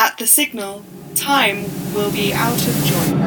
[0.00, 0.84] At the signal,
[1.16, 3.18] time will be out of joint.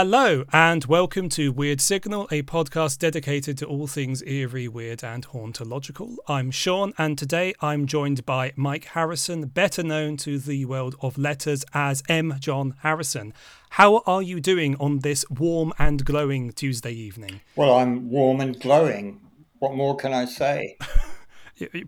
[0.00, 5.26] Hello, and welcome to Weird Signal, a podcast dedicated to all things eerie, weird, and
[5.26, 6.18] hauntological.
[6.28, 11.18] I'm Sean, and today I'm joined by Mike Harrison, better known to the world of
[11.18, 12.36] letters as M.
[12.38, 13.34] John Harrison.
[13.70, 17.40] How are you doing on this warm and glowing Tuesday evening?
[17.56, 19.20] Well, I'm warm and glowing.
[19.58, 20.76] What more can I say?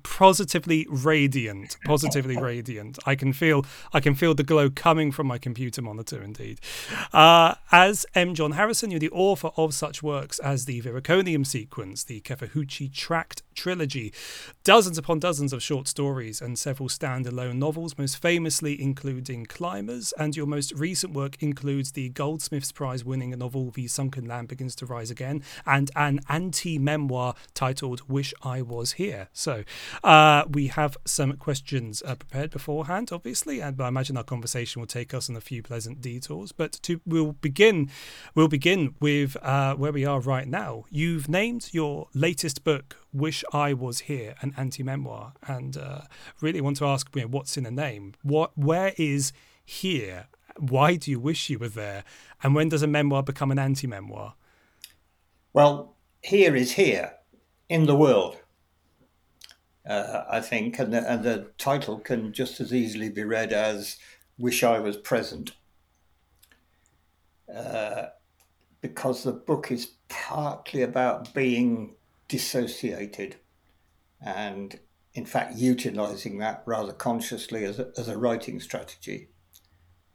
[0.03, 2.99] positively radiant positively radiant.
[3.07, 6.61] I can feel i can feel the glow coming from my computer monitor indeed.
[7.13, 8.35] Uh, as m.
[8.35, 13.43] John harrison you're the author of such works as the Viriconium sequence the kefahuchi tract
[13.55, 14.13] trilogy
[14.65, 20.37] dozens upon dozens of short stories and several standalone novels most famously including climbers and
[20.37, 24.87] your most recent work includes the goldsmiths prize winning novel the sunken land begins to
[24.87, 29.29] rise again and an anti-memoir titled wish i was here.
[29.33, 29.60] So
[30.05, 34.87] uh, we have some questions uh, prepared beforehand, obviously, and I imagine our conversation will
[34.87, 36.53] take us on a few pleasant detours.
[36.53, 37.91] But to we'll begin,
[38.35, 40.85] we'll begin with uh, where we are right now.
[40.91, 46.03] You've named your latest book "Wish I Was Here," an anti-memoir, and uh,
[46.41, 48.15] really want to ask, you know, what's in the name?
[48.23, 49.33] What, where is
[49.65, 50.27] here?
[50.59, 52.05] Why do you wish you were there?
[52.43, 54.35] And when does a memoir become an anti-memoir?
[55.53, 57.15] Well, here is here
[57.69, 58.40] in the world
[59.89, 63.97] uh, I think, and the, and the title can just as easily be read as
[64.39, 65.53] "Wish I Was Present,"
[67.55, 68.07] uh,
[68.81, 71.95] because the book is partly about being
[72.29, 73.37] dissociated,
[74.21, 74.79] and
[75.15, 79.29] in fact utilizing that rather consciously as a, as a writing strategy.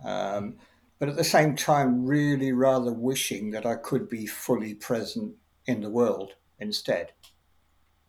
[0.03, 0.58] Um,
[0.99, 5.81] but at the same time, really rather wishing that I could be fully present in
[5.81, 7.11] the world instead.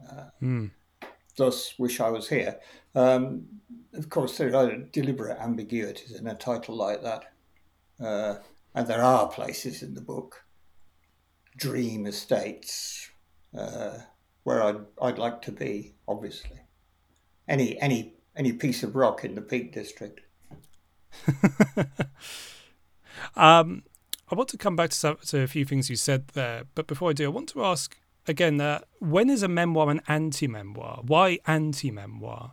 [0.08, 0.70] Uh, mm
[1.36, 2.58] thus wish I was here.
[2.94, 3.46] Um,
[3.94, 7.32] of course, there are deliberate ambiguities in a title like that.
[8.02, 8.36] Uh,
[8.74, 10.44] and there are places in the book,
[11.56, 13.10] dream estates,
[13.56, 13.98] uh,
[14.44, 16.60] where I'd, I'd like to be, obviously.
[17.48, 20.20] Any, any, any piece of rock in the Peak District.
[23.36, 23.82] um,
[24.30, 26.86] I want to come back to, some, to a few things you said there, but
[26.86, 27.96] before I do, I want to ask
[28.28, 31.02] again, uh, when is a memoir an anti-memoir?
[31.06, 32.52] Why anti-memoir?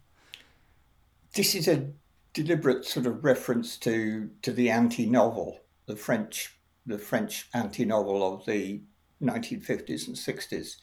[1.33, 1.89] This is a
[2.33, 8.81] deliberate sort of reference to to the anti-novel, the French the French anti-novel of the
[9.21, 10.75] 1950s and 60s,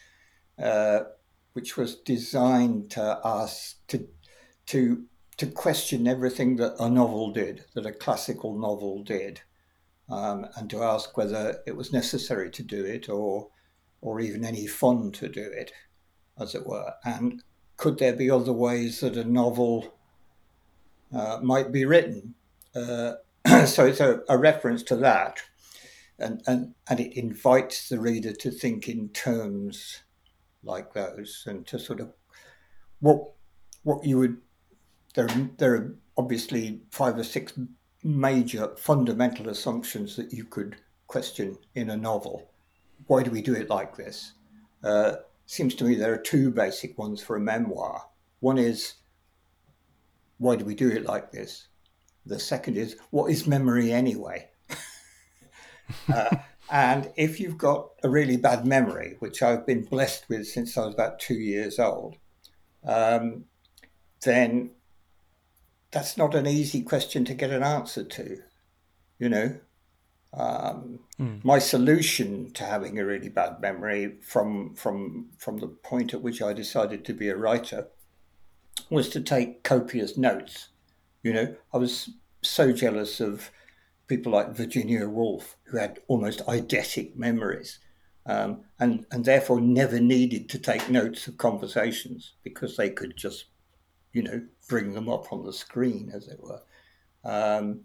[0.62, 1.00] uh,
[1.52, 4.08] which was designed to ask to
[4.66, 5.04] to
[5.36, 9.40] to question everything that a novel did, that a classical novel did,
[10.10, 13.48] um, and to ask whether it was necessary to do it or
[14.00, 15.72] or even any fun to do it,
[16.38, 16.92] as it were?
[17.04, 17.42] And
[17.76, 19.94] could there be other ways that a novel
[21.14, 22.34] uh, might be written?
[22.74, 23.14] Uh,
[23.66, 25.40] so it's a, a, reference to that,
[26.18, 30.00] and, and, and it invites the reader to think in terms
[30.62, 32.12] like those and to sort of
[33.00, 33.32] what
[33.82, 34.36] what you would
[35.14, 37.58] there there are obviously five or six
[38.04, 42.49] major fundamental assumptions that you could question in a novel
[43.10, 44.34] why do we do it like this?
[44.84, 48.04] Uh, seems to me there are two basic ones for a memoir.
[48.38, 48.94] One is,
[50.38, 51.66] why do we do it like this?
[52.24, 54.48] The second is, what is memory anyway?
[56.14, 56.36] uh,
[56.70, 60.84] and if you've got a really bad memory, which I've been blessed with since I
[60.84, 62.14] was about two years old,
[62.84, 63.46] um,
[64.22, 64.70] then
[65.90, 68.36] that's not an easy question to get an answer to.
[69.18, 69.58] You know,
[70.32, 71.44] um, mm.
[71.44, 76.40] My solution to having a really bad memory from from from the point at which
[76.40, 77.88] I decided to be a writer
[78.90, 80.68] was to take copious notes.
[81.22, 82.10] You know, I was
[82.42, 83.50] so jealous of
[84.06, 87.80] people like Virginia Woolf, who had almost eidetic memories,
[88.24, 93.46] um, and and therefore never needed to take notes of conversations because they could just,
[94.12, 96.62] you know, bring them up on the screen, as it were.
[97.24, 97.82] Um,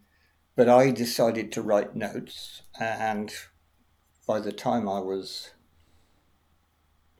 [0.56, 3.34] but I decided to write notes, and
[4.28, 5.52] by the time I was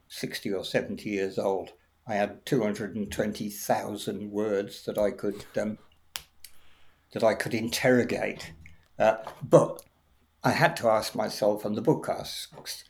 [0.08, 1.72] 60 or 70 years old,
[2.06, 5.78] I had 220,000 words that I could um,
[7.12, 8.52] that I could interrogate.
[8.98, 9.82] Uh, but
[10.42, 12.84] I had to ask myself, and the book asks,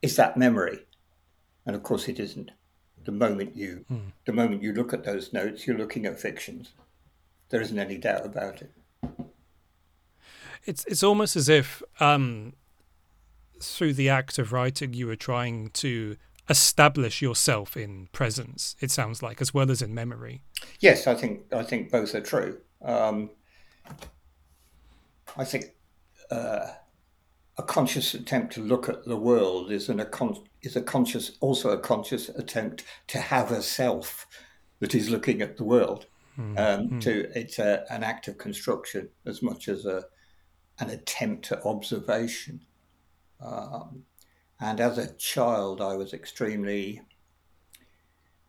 [0.00, 0.86] is that memory?
[1.66, 2.50] And of course, it isn't.
[3.04, 4.12] The moment you mm.
[4.24, 6.72] the moment you look at those notes, you're looking at fictions.
[7.50, 8.72] There isn't any doubt about it.
[10.68, 12.52] It's it's almost as if um,
[13.58, 16.16] through the act of writing, you were trying to
[16.50, 18.76] establish yourself in presence.
[18.78, 20.42] It sounds like, as well as in memory.
[20.78, 22.58] Yes, I think I think both are true.
[22.82, 23.30] Um,
[25.38, 25.74] I think
[26.30, 26.72] uh,
[27.56, 31.32] a conscious attempt to look at the world is an a con- is a conscious
[31.40, 34.26] also a conscious attempt to have a self
[34.80, 36.04] that is looking at the world.
[36.38, 36.58] Mm-hmm.
[36.58, 40.04] Um, to it's a, an act of construction as much as a
[40.80, 42.60] an attempt at observation.
[43.40, 44.04] Um,
[44.60, 47.02] and as a child, I was extremely,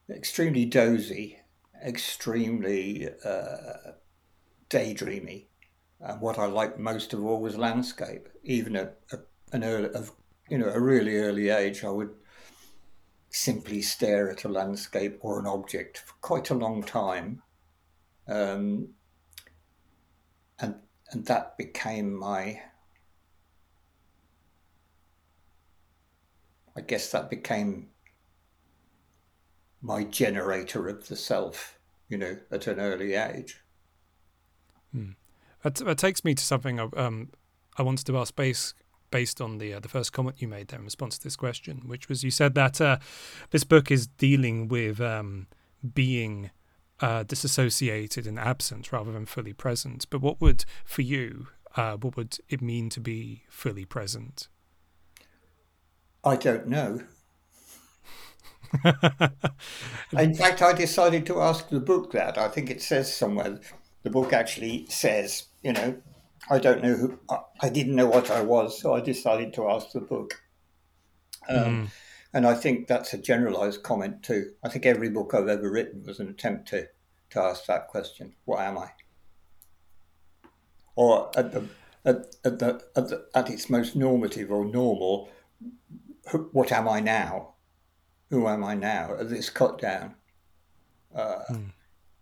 [0.10, 1.40] extremely dozy,
[1.86, 3.94] extremely uh,
[4.70, 5.46] daydreamy.
[6.02, 8.30] And what I liked most of all was landscape.
[8.44, 8.98] Even at,
[9.52, 10.12] an early, of,
[10.50, 12.12] you know, a really early age, I would
[13.30, 17.42] simply stare at a landscape or an object for quite a long time.
[18.28, 18.90] Um,
[21.12, 22.62] and that became my
[26.76, 27.90] I guess that became
[29.82, 31.78] my generator of the self,
[32.08, 33.62] you know, at an early age.
[34.94, 35.12] Hmm.
[35.64, 37.32] That, that takes me to something I, um,
[37.78, 38.76] I wanted to ask based
[39.12, 41.84] based on the uh, the first comment you made there in response to this question,
[41.86, 42.98] which was you said that uh,
[43.52, 45.48] this book is dealing with um,
[45.94, 46.52] being
[47.02, 50.06] uh, disassociated and absent rather than fully present.
[50.10, 54.48] But what would, for you, uh, what would it mean to be fully present?
[56.24, 57.02] I don't know.
[60.12, 62.38] In fact, I decided to ask the book that.
[62.38, 63.60] I think it says somewhere,
[64.04, 65.98] the book actually says, you know,
[66.50, 67.20] I don't know who,
[67.62, 70.42] I didn't know what I was, so I decided to ask the book.
[71.48, 71.88] Um, mm.
[72.34, 74.52] And I think that's a generalized comment too.
[74.64, 76.88] I think every book I've ever written was an attempt to,
[77.32, 78.92] to ask that question What am I?
[80.96, 81.68] Or at, the,
[82.06, 85.30] at, at, the, at, the, at its most normative or normal,
[86.52, 87.54] what am I now?
[88.30, 89.16] Who am I now?
[89.22, 90.14] This cut down,
[91.16, 91.72] uh, mm.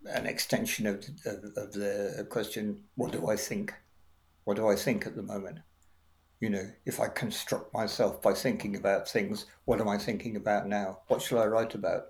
[0.10, 3.74] an extension of, of, of the question: What do I think?
[4.46, 5.60] What do I think at the moment?
[6.40, 10.68] You know, if I construct myself by thinking about things, what am I thinking about
[10.68, 11.00] now?
[11.08, 12.08] What shall I write about?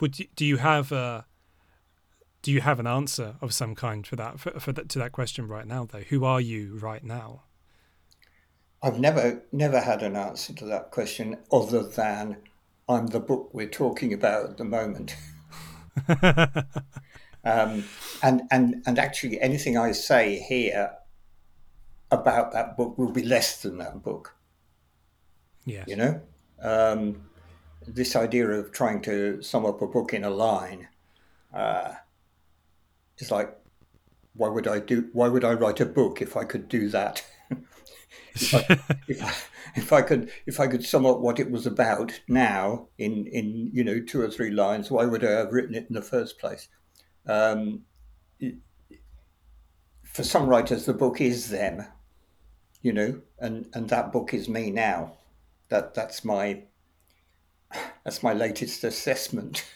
[0.00, 1.26] Would you, do you have a
[2.42, 5.12] do you have an answer of some kind for that for, for that, to that
[5.12, 6.02] question right now though?
[6.08, 7.42] Who are you right now?
[8.82, 12.38] I've never never had an answer to that question other than
[12.88, 15.16] I'm the book we're talking about at the moment.
[17.44, 17.84] Um,
[18.22, 20.92] and and and actually, anything I say here
[22.10, 24.34] about that book will be less than that book.
[25.64, 26.20] Yeah, you know,
[26.62, 27.28] um,
[27.86, 30.88] this idea of trying to sum up a book in a line
[31.54, 31.92] uh,
[33.18, 33.56] is like,
[34.34, 35.08] why would I do?
[35.12, 37.24] Why would I write a book if I could do that?
[38.34, 38.66] if, I,
[39.08, 39.34] if, I,
[39.76, 43.70] if I could if I could sum up what it was about now in in
[43.72, 46.38] you know two or three lines, why would I have written it in the first
[46.38, 46.68] place?
[47.28, 47.82] Um,
[50.02, 51.84] for some writers, the book is them,
[52.82, 55.12] you know, and, and that book is me now.
[55.68, 56.62] That that's my
[58.02, 59.64] that's my latest assessment.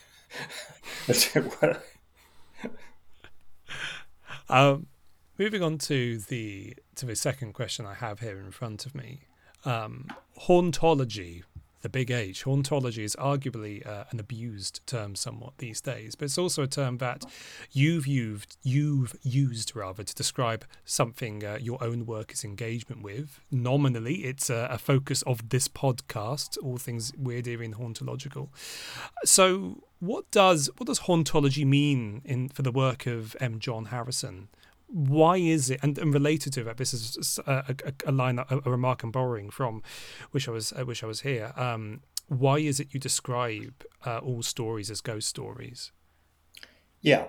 [4.48, 4.86] Um,
[5.38, 9.20] moving on to the to the second question I have here in front of me,
[9.64, 10.08] um,
[10.42, 11.42] hauntology
[11.82, 12.44] the big H.
[12.44, 16.98] Hauntology is arguably uh, an abused term somewhat these days, but it's also a term
[16.98, 17.24] that
[17.72, 23.40] you've used, you've used rather to describe something uh, your own work is engagement with.
[23.50, 28.48] Nominally, it's a, a, focus of this podcast, all things weird, and hauntological.
[29.24, 33.58] So, what does what does hauntology mean in for the work of M.
[33.58, 34.48] John Harrison?
[34.92, 38.46] Why is it and, and related to that this is a, a, a line a,
[38.50, 39.82] a, remark i'm borrowing from
[40.32, 44.18] wish i was i wish i was here um, why is it you describe uh,
[44.18, 45.92] all stories as ghost stories?
[47.00, 47.26] Yeah.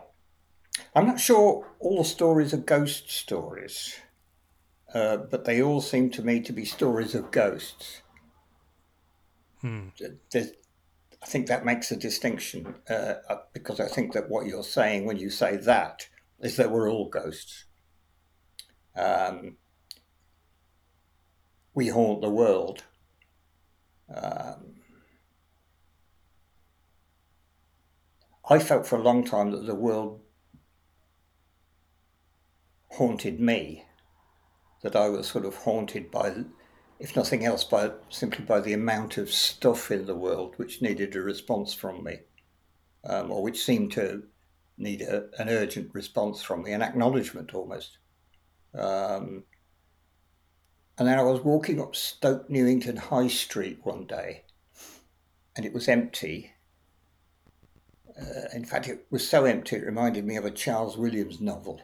[0.95, 3.99] I'm not sure all stories are ghost stories
[4.93, 8.01] uh, but they all seem to me to be stories of ghosts.
[9.61, 9.87] Hmm.
[10.35, 15.05] i think that makes a distinction uh, uh, because i think that what you're saying
[15.05, 16.09] when you say that
[16.43, 17.65] is that we're all ghosts.
[18.95, 19.55] Um,
[21.73, 22.83] we haunt the world.
[24.13, 24.75] Um,
[28.47, 30.19] I felt for a long time that the world
[32.89, 33.85] haunted me,
[34.81, 36.43] that I was sort of haunted by,
[36.99, 41.15] if nothing else, by simply by the amount of stuff in the world which needed
[41.15, 42.17] a response from me,
[43.05, 44.23] um, or which seemed to
[44.77, 47.97] need a, an urgent response from me, an acknowledgement almost.
[48.73, 49.43] Um,
[50.97, 54.43] And then I was walking up Stoke Newington High Street one day,
[55.55, 56.53] and it was empty.
[58.15, 61.81] Uh, in fact, it was so empty it reminded me of a Charles Williams novel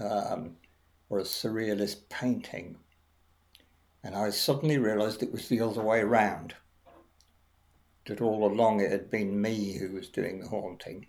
[0.00, 0.56] um,
[1.08, 2.76] or a surrealist painting.
[4.04, 6.54] And I suddenly realised it was the other way round.
[8.06, 11.06] That all along it had been me who was doing the haunting.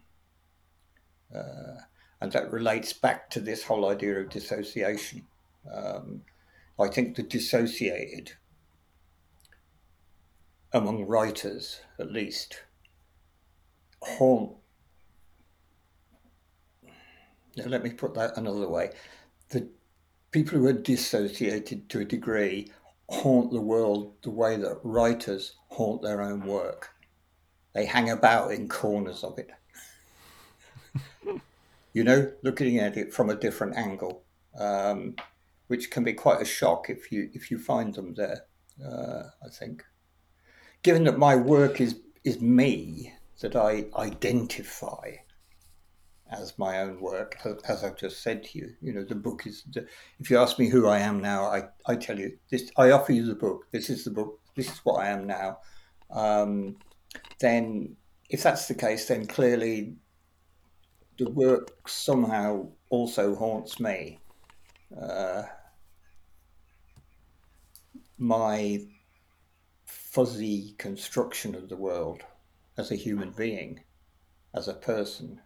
[1.36, 1.82] Uh,
[2.22, 5.24] and that relates back to this whole idea of dissociation.
[5.72, 6.22] Um,
[6.80, 8.34] I think the dissociated,
[10.72, 12.64] among writers at least,
[14.02, 14.54] haunt.
[17.58, 18.92] Now, let me put that another way.
[19.50, 19.70] The
[20.32, 22.72] people who are dissociated to a degree
[23.08, 26.90] haunt the world the way that writers haunt their own work.
[27.74, 29.52] They hang about in corners of it.
[31.96, 34.24] You know, looking at it from a different angle.
[34.60, 35.16] Um,
[35.68, 38.46] which can be quite a shock if you if you find them there.
[38.84, 39.84] Uh, I think,
[40.84, 45.16] given that my work is is me, that I identify
[46.32, 47.38] as my own work,
[47.68, 48.74] as I've just said to you.
[48.82, 49.64] You know, the book is.
[49.72, 49.88] The,
[50.20, 52.72] if you ask me who I am now, I I tell you this.
[52.78, 53.68] I offer you the book.
[53.72, 54.40] This is the book.
[54.56, 55.60] This is what I am now.
[56.12, 56.78] Um,
[57.40, 57.96] then,
[58.30, 59.96] if that's the case, then clearly
[61.18, 64.20] the work somehow also haunts me
[65.00, 65.44] uh,
[68.18, 68.80] my
[69.86, 72.24] fuzzy construction of the world
[72.78, 73.82] as a human being,
[74.54, 75.42] as a person,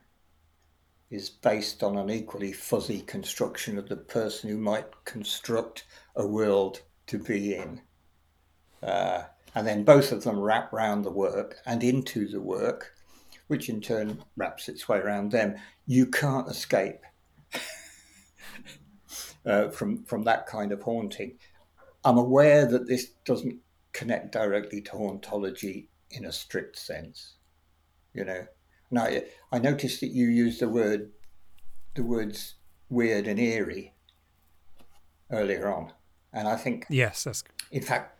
[1.10, 5.86] is based on an equally fuzzy construction of the person who might construct
[6.16, 7.82] a world to be in.
[8.84, 9.24] Uh,
[9.56, 12.94] and then both of them wrap round the work and into the work,
[13.50, 15.56] which in turn wraps its way around them.
[15.88, 17.02] You can't escape
[19.46, 21.40] uh, from from that kind of haunting.
[22.06, 23.58] I'm aware that this doesn't
[23.92, 27.38] connect directly to hauntology in a strict sense,
[28.14, 28.46] you know.
[28.92, 29.08] Now
[29.52, 31.10] I noticed that you used the word
[31.96, 32.54] the words
[32.88, 33.96] weird and eerie
[35.32, 35.92] earlier on,
[36.32, 38.16] and I think yes, that's in fact.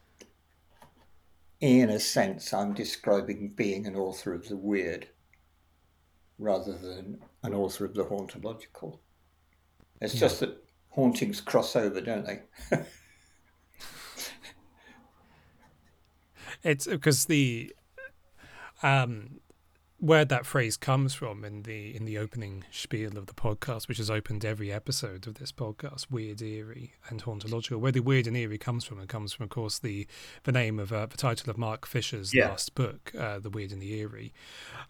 [1.62, 5.10] In a sense, I'm describing being an author of the weird
[6.40, 8.98] rather than an author of the hauntological.
[10.02, 10.22] It's yeah.
[10.22, 12.42] just that hauntings cross over, don't they?
[16.64, 17.74] it's because the
[18.82, 19.40] um
[20.00, 23.98] where that phrase comes from in the in the opening spiel of the podcast, which
[23.98, 27.80] has opened every episode of this podcast, weird, eerie, and hauntological.
[27.80, 30.08] Where the weird and eerie comes from, it comes from, of course, the
[30.44, 32.48] the name of uh, the title of Mark Fisher's yeah.
[32.50, 34.34] last book, uh, "The Weird and the Eerie,"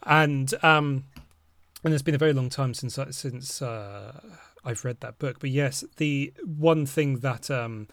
[0.03, 1.05] and um,
[1.83, 4.19] and it's been a very long time since since uh,
[4.65, 5.37] I've read that book.
[5.39, 7.87] But yes, the one thing that um,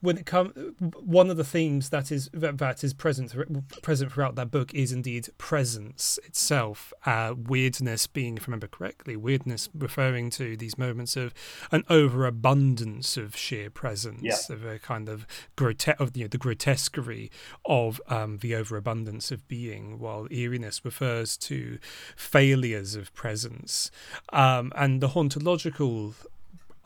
[0.00, 3.34] when it comes, one of the themes that is that is present
[3.82, 6.92] present throughout that book is indeed presence itself.
[7.04, 11.32] Uh, weirdness being, if I remember correctly, weirdness referring to these moments of
[11.72, 14.54] an overabundance of sheer presence, yeah.
[14.54, 15.26] of a kind of
[15.56, 17.30] grotesque of you know, the grotesquerie
[17.64, 21.78] of um, the overabundance of being, while eeriness refers to
[22.16, 23.90] failures of presence,
[24.32, 26.14] um, and the hauntological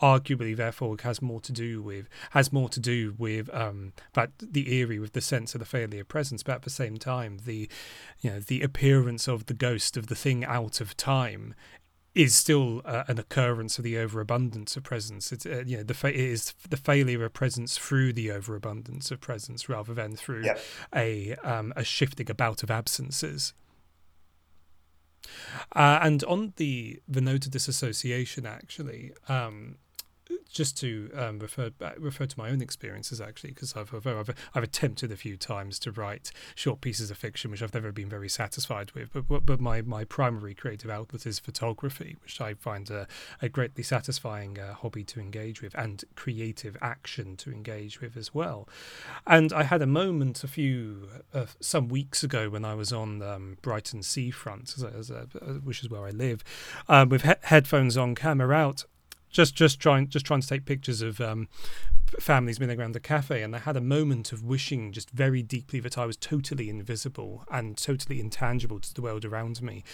[0.00, 4.74] arguably therefore has more to do with has more to do with um but the
[4.74, 7.68] eerie with the sense of the failure of presence but at the same time the
[8.20, 11.54] you know the appearance of the ghost of the thing out of time
[12.14, 15.30] is still uh, an occurrence of the overabundance of presence.
[15.30, 19.10] It's uh, you know the fa- it is the failure of presence through the overabundance
[19.10, 20.60] of presence rather than through yep.
[20.94, 23.54] a um, a shifting about of absences.
[25.74, 29.76] Uh, and on the the note of disassociation, actually, um,
[30.50, 35.12] just to um, refer refer to my own experiences actually, because I've, I've, I've attempted
[35.12, 38.92] a few times to write short pieces of fiction, which I've never been very satisfied
[38.92, 39.12] with.
[39.12, 43.06] But but my, my primary creative outlet is photography, which I find a,
[43.40, 48.34] a greatly satisfying uh, hobby to engage with and creative action to engage with as
[48.34, 48.68] well.
[49.26, 53.22] And I had a moment a few uh, some weeks ago when I was on
[53.22, 55.26] um, Brighton seafront, a,
[55.64, 56.42] which is where I live,
[56.88, 58.84] um, with he- headphones on, camera out
[59.30, 61.48] just just trying just trying to take pictures of um,
[62.18, 65.80] families milling around the cafe, and I had a moment of wishing just very deeply
[65.80, 69.84] that I was totally invisible and totally intangible to the world around me.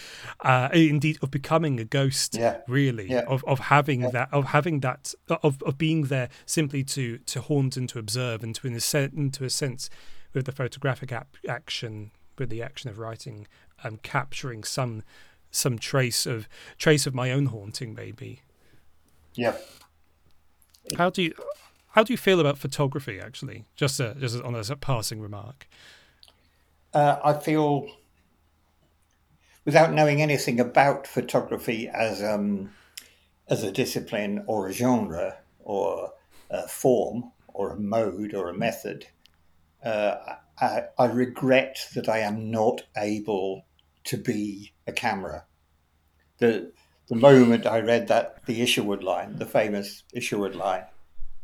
[0.40, 2.58] Uh, indeed, of becoming a ghost, yeah.
[2.66, 3.24] really, yeah.
[3.28, 4.10] of of having yeah.
[4.10, 8.42] that, of having that, of of being there simply to to haunt and to observe,
[8.42, 9.90] and to in a sense, into a sense,
[10.32, 13.46] with the photographic ap- action, with the action of writing,
[13.84, 15.02] um, capturing some
[15.50, 18.40] some trace of trace of my own haunting, maybe
[19.36, 19.56] yeah.
[20.96, 21.34] How do you
[21.90, 23.18] how do you feel about photography?
[23.20, 25.66] Actually, just a, just on a passing remark.
[26.92, 27.88] Uh, I feel,
[29.64, 32.70] without knowing anything about photography as um,
[33.48, 36.12] as a discipline or a genre or
[36.50, 39.06] a form or a mode or a method,
[39.84, 40.16] uh,
[40.60, 43.64] I, I regret that I am not able
[44.04, 45.44] to be a camera.
[46.38, 46.72] The
[47.08, 50.84] the moment I read that the Isherwood line, the famous Isherwood line,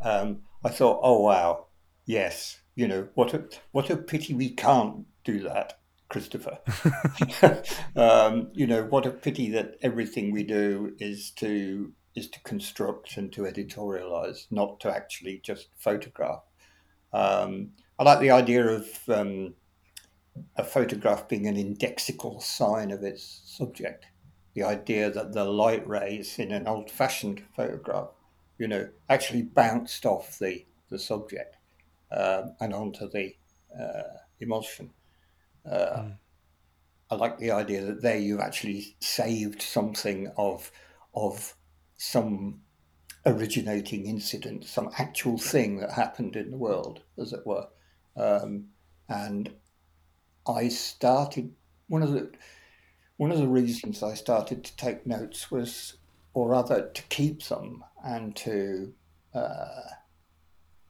[0.01, 1.67] um, I thought, oh wow,
[2.05, 5.79] yes, you know what a what a pity we can't do that,
[6.09, 6.59] Christopher.
[7.97, 13.17] um, you know what a pity that everything we do is to is to construct
[13.17, 16.43] and to editorialize, not to actually just photograph.
[17.13, 19.55] Um, I like the idea of um,
[20.57, 24.07] a photograph being an indexical sign of its subject.
[24.55, 28.09] The idea that the light rays in an old fashioned photograph,
[28.59, 31.57] you know, actually bounced off the, the subject
[32.11, 33.35] um, and onto the
[33.79, 34.91] uh, emulsion.
[35.65, 36.17] Uh, mm.
[37.11, 40.71] I like the idea that there you've actually saved something of
[41.15, 41.55] of
[41.99, 42.63] some
[43.27, 47.69] originating incident, some actual thing that happened in the world, as it were.
[48.17, 48.69] Um,
[49.09, 49.53] and
[50.47, 51.53] I started
[51.87, 52.33] one of the
[53.23, 55.95] one of the reasons I started to take notes was,
[56.35, 58.93] or rather, to keep them and to
[59.33, 59.83] uh,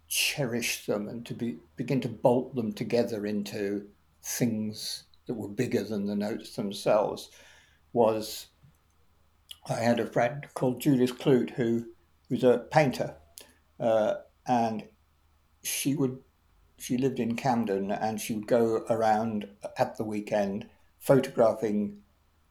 [0.09, 3.87] cherish them and to be, begin to bolt them together into
[4.23, 7.29] things that were bigger than the notes themselves
[7.93, 8.47] was
[9.69, 11.85] I had a friend called Judith Clute who
[12.31, 13.15] was a painter,
[13.79, 14.15] uh,
[14.47, 14.85] and
[15.63, 16.17] she would
[16.79, 20.67] she lived in Camden and she would go around at the weekend
[20.99, 22.02] photographing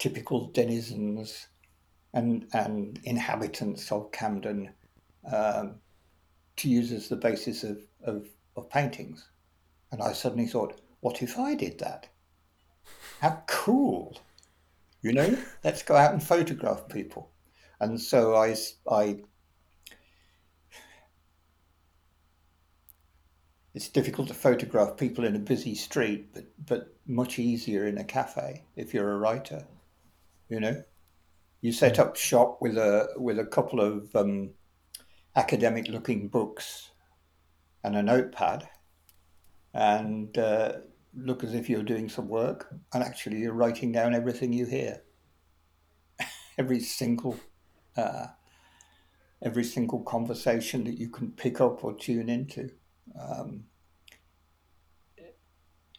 [0.01, 1.47] typical denizens
[2.11, 4.73] and and inhabitants of Camden
[5.31, 5.75] um,
[6.55, 9.29] to use as the basis of, of, of paintings.
[9.91, 12.07] And I suddenly thought, what if I did that?
[13.19, 14.17] How cool!
[15.03, 17.29] You know, let's go out and photograph people.
[17.79, 18.55] And so I,
[18.89, 19.19] I
[23.75, 28.03] it's difficult to photograph people in a busy street, but but much easier in a
[28.03, 29.63] cafe if you're a writer.
[30.51, 30.83] You know,
[31.61, 34.49] you set up shop with a with a couple of um,
[35.33, 36.91] academic looking books
[37.85, 38.67] and a notepad,
[39.73, 40.73] and uh,
[41.15, 45.03] look as if you're doing some work, and actually you're writing down everything you hear,
[46.57, 47.39] every single.
[47.95, 48.27] Uh,
[49.43, 52.69] every single conversation that you can pick up or tune into.
[53.19, 53.63] Um,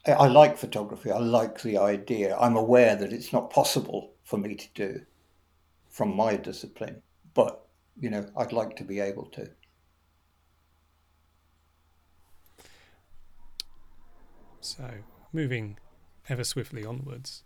[0.07, 1.11] I like photography.
[1.11, 2.37] I like the idea.
[2.39, 5.03] I'm aware that it's not possible for me to do
[5.91, 7.03] from my discipline,
[7.35, 7.67] but
[8.01, 9.51] you know, I'd like to be able to.
[14.63, 14.89] So,
[15.35, 15.79] moving
[16.31, 17.43] ever swiftly onwards,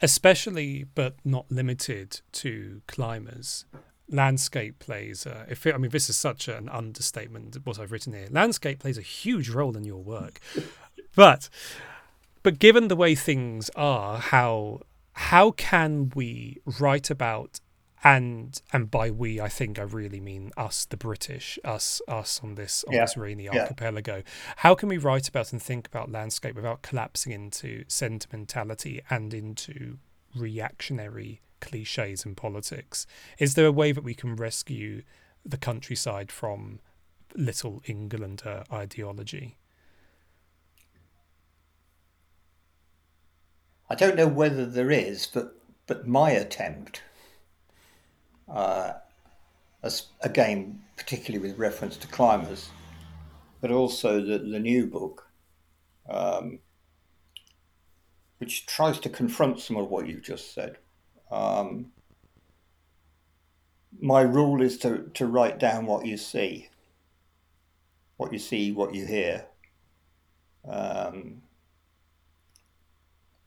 [0.00, 3.66] especially but not limited to climbers,
[4.08, 8.12] landscape plays uh, if it, i mean this is such an understatement what i've written
[8.12, 10.38] here landscape plays a huge role in your work
[11.16, 11.48] but
[12.42, 14.80] but given the way things are how
[15.12, 17.60] how can we write about
[18.04, 22.56] and and by we I think I really mean us the British us us on
[22.56, 23.02] this on yeah.
[23.02, 23.60] this rainy yeah.
[23.60, 24.22] archipelago
[24.56, 29.98] how can we write about and think about landscape without collapsing into sentimentality and into
[30.34, 33.06] reactionary cliches in politics.
[33.38, 35.02] Is there a way that we can rescue
[35.44, 36.80] the countryside from
[37.34, 39.56] little Englander ideology?
[43.92, 45.54] I don't know whether there is, but
[45.86, 47.02] but my attempt,
[48.48, 48.94] uh,
[49.82, 52.70] as, again, particularly with reference to climbers,
[53.60, 55.26] but also the, the new book,
[56.08, 56.60] um,
[58.38, 60.78] which tries to confront some of what you've just said,
[61.30, 61.92] um,
[64.00, 66.70] my rule is to, to write down what you see,
[68.16, 69.44] what you see, what you hear.
[70.66, 71.41] Um,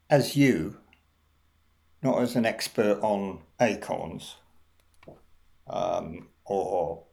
[0.09, 0.77] as you,
[2.01, 4.35] not as an expert on acorns
[5.67, 7.03] um, or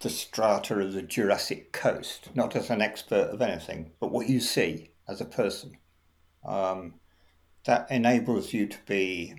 [0.00, 4.38] the strata of the Jurassic coast, not as an expert of anything, but what you
[4.38, 5.78] see as a person.
[6.44, 6.94] Um,
[7.64, 9.34] that enables you to be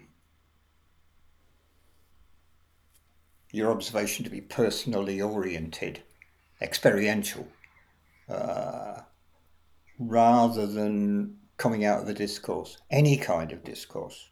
[3.51, 6.01] your observation to be personally oriented,
[6.61, 7.47] experiential,
[8.27, 9.01] uh,
[9.99, 14.29] rather than coming out of a discourse, any kind of discourse,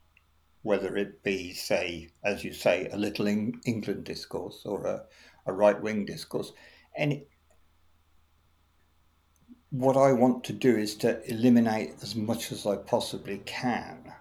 [0.61, 5.03] whether it be, say, as you say, a little England discourse or a
[5.45, 6.51] a right wing discourse.
[6.95, 7.23] And
[9.69, 14.13] what I want to do is to eliminate as much as I possibly can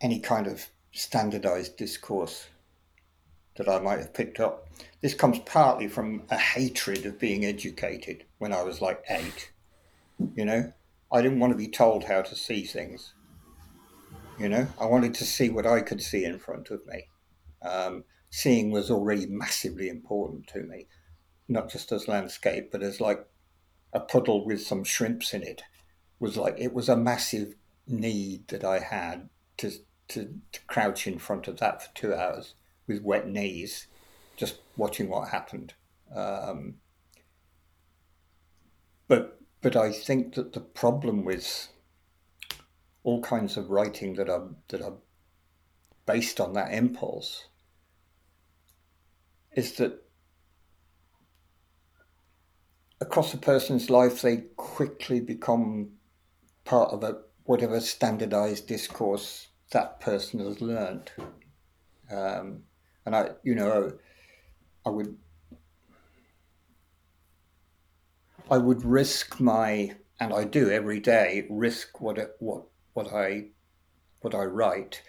[0.00, 2.48] any kind of standardized discourse
[3.58, 4.68] that I might have picked up.
[5.02, 9.52] This comes partly from a hatred of being educated when I was like eight.
[10.34, 10.72] You know,
[11.12, 13.14] I didn't want to be told how to see things.
[14.38, 17.08] You know, I wanted to see what I could see in front of me.
[17.60, 20.86] Um, seeing was already massively important to me,
[21.48, 23.26] not just as landscape, but as like
[23.92, 25.62] a puddle with some shrimps in it.
[26.20, 27.54] Was like it was a massive
[27.86, 29.70] need that I had to
[30.08, 32.54] to, to crouch in front of that for two hours
[32.88, 33.86] with wet knees,
[34.36, 35.74] just watching what happened.
[36.14, 36.76] Um,
[39.06, 41.68] but but I think that the problem with
[43.02, 44.94] all kinds of writing that are that are
[46.06, 47.46] based on that impulse
[49.52, 50.02] is that
[53.00, 55.90] across a person's life they quickly become
[56.64, 61.10] part of a whatever standardized discourse that person has learned
[62.10, 62.62] um,
[63.08, 63.92] and I, you know,
[64.84, 65.16] I would,
[68.50, 73.46] I would risk my, and I do every day, risk what what what I,
[74.20, 75.00] what I write,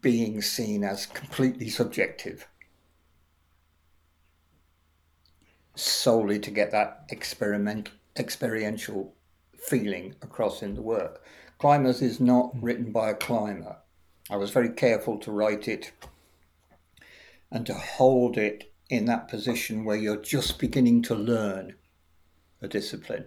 [0.00, 2.46] being seen as completely subjective,
[5.74, 9.16] solely to get that experiment experiential
[9.58, 11.24] feeling across in the work.
[11.58, 13.78] Climbers is not written by a climber.
[14.30, 15.90] I was very careful to write it
[17.52, 21.74] and to hold it in that position where you're just beginning to learn
[22.62, 23.26] a discipline,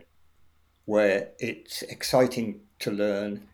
[0.85, 3.47] where it's exciting to learn,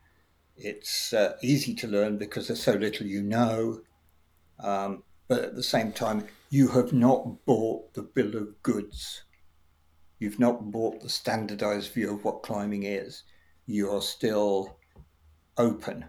[0.55, 3.81] it's uh, easy to learn because there's so little you know,
[4.59, 9.23] um, but at the same time, you have not bought the bill of goods.
[10.19, 13.23] You've not bought the standardized view of what climbing is.
[13.65, 14.77] You are still
[15.57, 16.05] open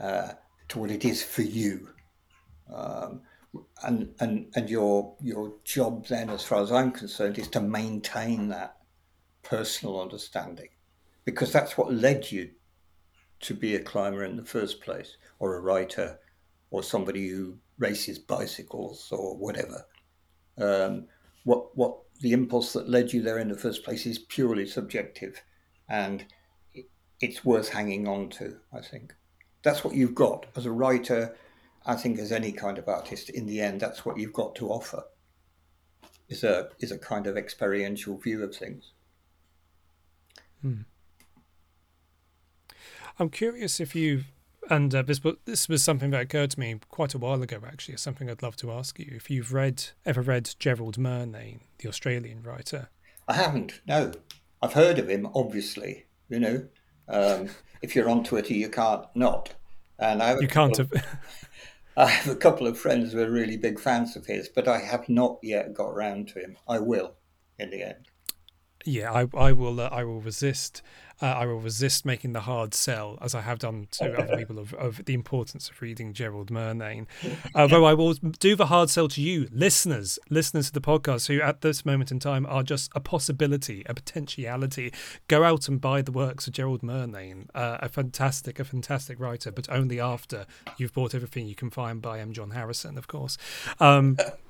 [0.00, 0.32] uh,
[0.68, 1.88] to what it is for you.
[2.72, 3.22] Um,
[3.82, 8.48] and and and your your job then, as far as I'm concerned, is to maintain
[8.48, 8.76] that
[9.42, 10.68] personal understanding,
[11.24, 12.50] because that's what led you
[13.40, 16.18] to be a climber in the first place, or a writer,
[16.70, 19.86] or somebody who races bicycles or whatever.
[20.58, 21.06] Um,
[21.44, 25.42] what what the impulse that led you there in the first place is purely subjective,
[25.88, 26.24] and
[27.20, 28.58] it's worth hanging on to.
[28.72, 29.14] I think
[29.62, 31.36] that's what you've got as a writer
[31.90, 34.68] I think as any kind of artist, in the end, that's what you've got to
[34.68, 35.02] offer.
[36.28, 38.92] Is a is a kind of experiential view of things.
[40.62, 40.82] Hmm.
[43.18, 44.22] I'm curious if you
[44.70, 47.58] and uh, this this was something that occurred to me quite a while ago.
[47.66, 51.62] Actually, it's something I'd love to ask you if you've read ever read Gerald Murnane,
[51.78, 52.88] the Australian writer.
[53.26, 53.80] I haven't.
[53.88, 54.12] No,
[54.62, 55.28] I've heard of him.
[55.34, 56.68] Obviously, you know,
[57.08, 57.48] um,
[57.82, 59.54] if you're on Twitter, you can't not.
[59.98, 60.92] And I you can't have.
[61.96, 64.78] I have a couple of friends who are really big fans of his, but I
[64.78, 66.56] have not yet got round to him.
[66.68, 67.14] I will
[67.58, 68.08] in the end.
[68.84, 69.80] Yeah, I, I will.
[69.80, 70.82] Uh, I will resist.
[71.22, 74.58] Uh, I will resist making the hard sell, as I have done to other people,
[74.58, 77.06] of, of the importance of reading Gerald Murnane.
[77.54, 81.40] Although I will do the hard sell to you, listeners, listeners to the podcast, who
[81.40, 84.92] at this moment in time are just a possibility, a potentiality.
[85.28, 89.50] Go out and buy the works of Gerald Murnane, uh, a fantastic, a fantastic writer,
[89.50, 90.46] but only after
[90.78, 92.32] you've bought everything you can find by M.
[92.32, 93.36] John Harrison, of course.
[93.78, 94.16] Um,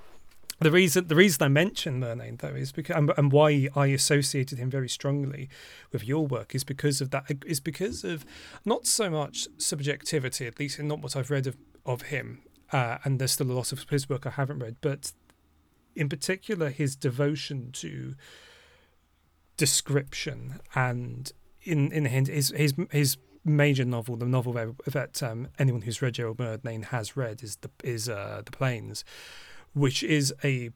[0.60, 4.58] the reason the reason I mention Murnane though is because and, and, why I associated
[4.58, 5.48] him very strongly
[5.90, 8.24] with your work is because of that is because of
[8.64, 12.42] not so much subjectivity at least not what I've read of of him
[12.72, 15.12] uh, and there's still a lot of his work I haven't read but
[15.96, 18.14] in particular his devotion to
[19.56, 25.82] description and in in his his his major novel the novel that, that um, anyone
[25.82, 29.04] who's read Gerald Murnane has read is the is uh, the Plains
[29.74, 30.70] which is a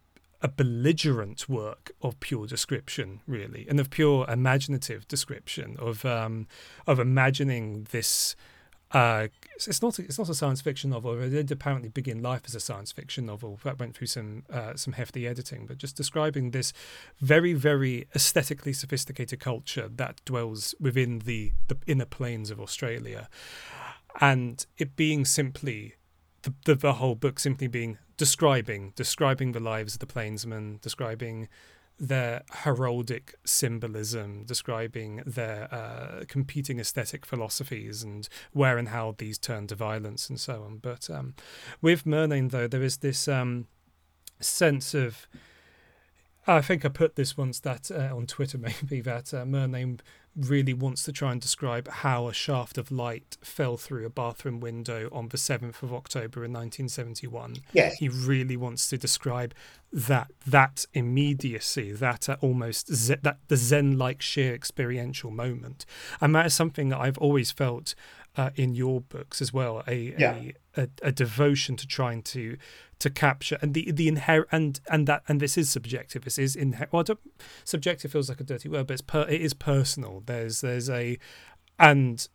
[0.44, 6.46] a belligerent work of pure description, really, and of pure imaginative description of um,
[6.86, 8.36] of imagining this.
[8.90, 9.26] Uh,
[9.56, 11.20] it's not a, it's not a science fiction novel.
[11.20, 14.74] It did apparently begin life as a science fiction novel that went through some uh,
[14.76, 16.74] some hefty editing, but just describing this
[17.20, 23.30] very very aesthetically sophisticated culture that dwells within the the inner plains of Australia,
[24.20, 25.94] and it being simply
[26.44, 31.48] the, the, the whole book simply being describing describing the lives of the plainsmen, describing
[31.98, 39.66] their heraldic symbolism, describing their uh, competing aesthetic philosophies and where and how these turn
[39.68, 40.78] to violence and so on.
[40.78, 41.34] But um,
[41.80, 43.66] with Murnane, though, there is this um,
[44.40, 45.26] sense of.
[46.46, 49.46] I think I put this once that uh, on Twitter maybe that uh,
[50.36, 54.58] really wants to try and describe how a shaft of light fell through a bathroom
[54.58, 57.56] window on the 7th of October in 1971.
[57.72, 57.94] Yes.
[57.98, 59.54] He really wants to describe
[59.92, 65.86] that that immediacy, that uh, almost ze- that the zen-like sheer experiential moment.
[66.20, 67.94] And that is something that I've always felt
[68.36, 70.34] uh, in your books as well, a, Yeah.
[70.76, 72.56] a, a a devotion to trying to
[73.04, 76.24] to capture and the the inherent and and that and this is subjective.
[76.24, 77.04] This is inher- well,
[77.62, 80.22] subjective feels like a dirty word, but it's per, it is personal.
[80.24, 81.18] There's there's a
[81.78, 82.26] and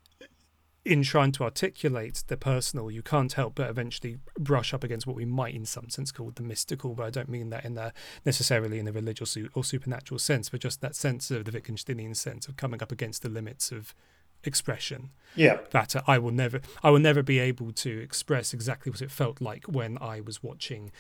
[0.86, 5.16] in trying to articulate the personal, you can't help but eventually brush up against what
[5.16, 6.94] we might, in some sense, call the mystical.
[6.94, 7.92] But I don't mean that in a
[8.26, 12.48] necessarily in a religious or supernatural sense, but just that sense of the Wittgensteinian sense
[12.48, 13.96] of coming up against the limits of
[14.44, 15.58] expression Yeah.
[15.72, 19.12] that uh, I will never I will never be able to express exactly what it
[19.12, 20.92] felt like when I was watching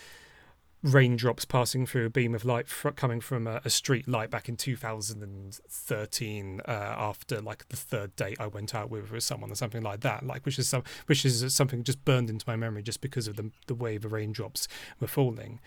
[0.82, 4.47] raindrops passing through a beam of light fr- coming from a, a street light back
[4.47, 9.56] in 2013 uh, after like the third date I went out with with someone or
[9.56, 12.82] something like that like which is some which is something just burned into my memory
[12.84, 14.67] just because of the the way the raindrops
[14.99, 15.60] were falling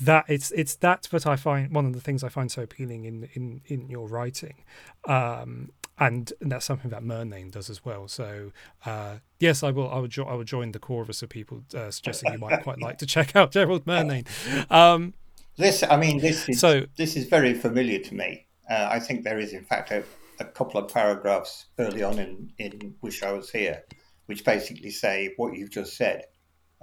[0.00, 3.04] that it's it's that that I find one of the things I find so appealing
[3.04, 4.64] in in in your writing
[5.06, 8.08] um and that's something that Murnane does as well.
[8.08, 8.52] So
[8.86, 9.90] uh, yes, I will.
[9.90, 10.10] I would.
[10.10, 13.06] Jo- I would join the chorus of people uh, suggesting you might quite like to
[13.06, 14.26] check out Gerald Murnane.
[14.70, 15.14] Um,
[15.56, 18.46] This, I mean, this is So- this is very familiar to me.
[18.70, 20.04] Uh, I think there is, in fact, a,
[20.40, 23.82] a couple of paragraphs early on in, in "Wish I Was Here,"
[24.26, 26.26] which basically say what you've just said,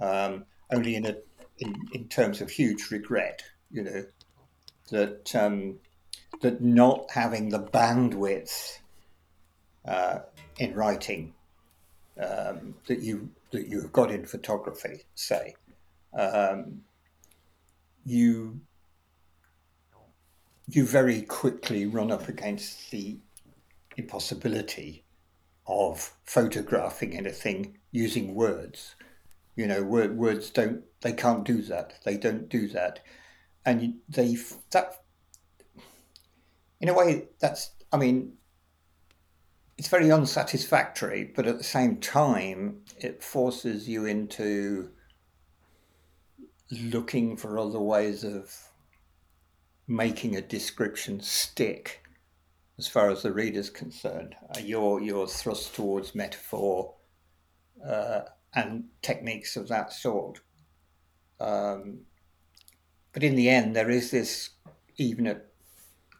[0.00, 1.14] um, only in a
[1.58, 3.42] in, in terms of huge regret.
[3.70, 4.04] You know
[4.90, 5.78] that um,
[6.42, 8.78] that not having the bandwidth
[9.86, 10.20] uh,
[10.58, 11.32] in writing
[12.20, 15.54] um, that you that you have got in photography, say.
[16.18, 16.82] Um,
[18.04, 18.60] you
[20.68, 23.18] you very quickly run up against the
[23.96, 25.04] impossibility
[25.66, 28.94] of photographing anything using words.
[29.54, 31.94] You know, word, words don't they can't do that.
[32.04, 33.00] They don't do that,
[33.64, 34.36] and they
[34.70, 35.02] that
[36.80, 38.34] in a way that's I mean
[39.78, 44.90] it's very unsatisfactory, but at the same time it forces you into
[46.70, 48.54] looking for other ways of
[49.86, 52.02] making a description stick
[52.78, 54.34] as far as the reader's concerned.
[54.54, 56.94] Uh, your your thrust towards metaphor
[57.86, 58.22] uh,
[58.54, 60.40] and techniques of that sort.
[61.38, 62.00] Um,
[63.12, 64.50] but in the end, there is this,
[64.96, 65.46] even at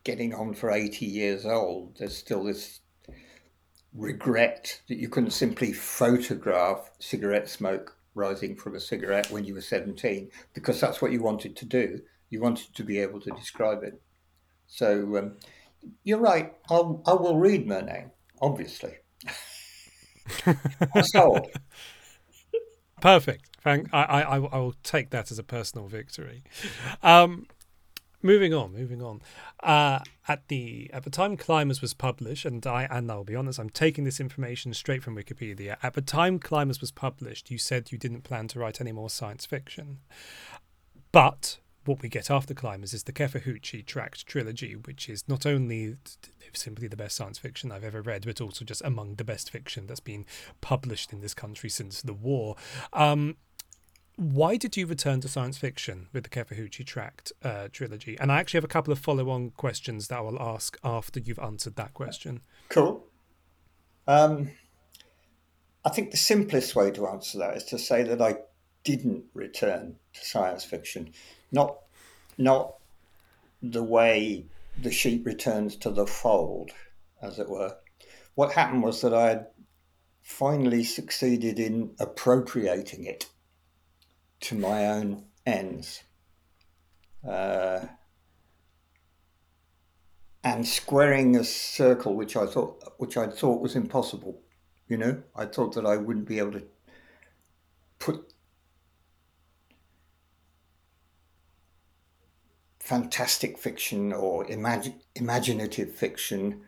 [0.05, 2.81] getting on for 80 years old, there's still this
[3.97, 9.61] regret that you couldn't simply photograph cigarette smoke rising from a cigarette when you were
[9.61, 12.01] 17 because that's what you wanted to do.
[12.31, 14.01] You wanted to be able to describe it.
[14.67, 15.37] So um,
[16.05, 16.55] you're right.
[16.69, 18.95] I'll, I will read Murnane, obviously.
[21.03, 21.49] Sold.
[23.01, 23.51] Perfect.
[23.63, 23.93] Thank.
[23.93, 24.23] I.
[24.23, 26.43] I I will take that as a personal victory.
[27.03, 27.47] Um,
[28.27, 28.73] moving on.
[28.73, 29.23] Moving on.
[29.61, 33.59] Uh, at the at the time Climbers was published, and I and I'll be honest,
[33.59, 35.77] I'm taking this information straight from Wikipedia.
[35.83, 39.09] At the time Climbers was published, you said you didn't plan to write any more
[39.09, 39.99] science fiction,
[41.13, 45.97] but what we get after Climbers is the Kefahuchi Tract trilogy, which is not only
[46.53, 49.87] simply the best science fiction I've ever read, but also just among the best fiction
[49.87, 50.27] that's been
[50.61, 52.57] published in this country since the war.
[52.93, 53.37] Um,
[54.17, 58.19] why did you return to science fiction with the Kefahuchi Tract uh, trilogy?
[58.19, 61.21] And I actually have a couple of follow on questions that I will ask after
[61.21, 62.41] you've answered that question.
[62.71, 63.05] Cool.
[64.07, 64.53] Um,
[65.85, 68.37] I think the simplest way to answer that is to say that I
[68.85, 71.11] didn't return to science fiction,
[71.53, 71.77] not
[72.39, 72.77] not
[73.63, 74.47] the way
[74.81, 76.71] the sheep returns to the fold,
[77.21, 77.77] as it were.
[78.35, 79.47] What happened was that I had
[80.23, 83.27] finally succeeded in appropriating it
[84.41, 86.03] to my own ends.
[87.27, 87.87] Uh,
[90.45, 94.41] and squaring a circle which I thought which I thought was impossible.
[94.89, 96.63] You know, I thought that I wouldn't be able to
[97.99, 98.33] put
[102.79, 106.61] fantastic fiction or imagine, imaginative fiction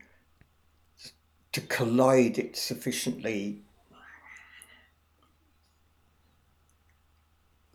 [1.52, 3.62] to collide it sufficiently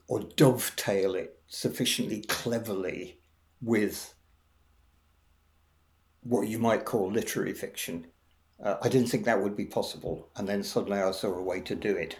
[0.08, 3.20] or dovetail it sufficiently cleverly
[3.62, 4.14] with
[6.22, 8.08] what you might call literary fiction.
[8.64, 11.60] Uh, I didn't think that would be possible, and then suddenly I saw a way
[11.62, 12.20] to do it,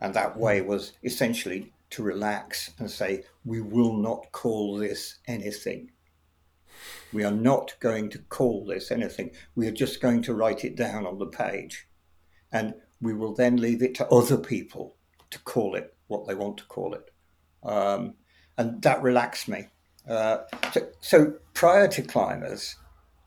[0.00, 5.90] and that way was essentially to relax and say, we will not call this anything.
[7.12, 9.32] We are not going to call this anything.
[9.54, 11.88] We are just going to write it down on the page.
[12.52, 14.96] And we will then leave it to other people
[15.30, 17.10] to call it what they want to call it.
[17.62, 18.14] Um,
[18.56, 19.66] and that relaxed me.
[20.08, 20.38] Uh,
[20.72, 22.76] so, so, prior to Climbers,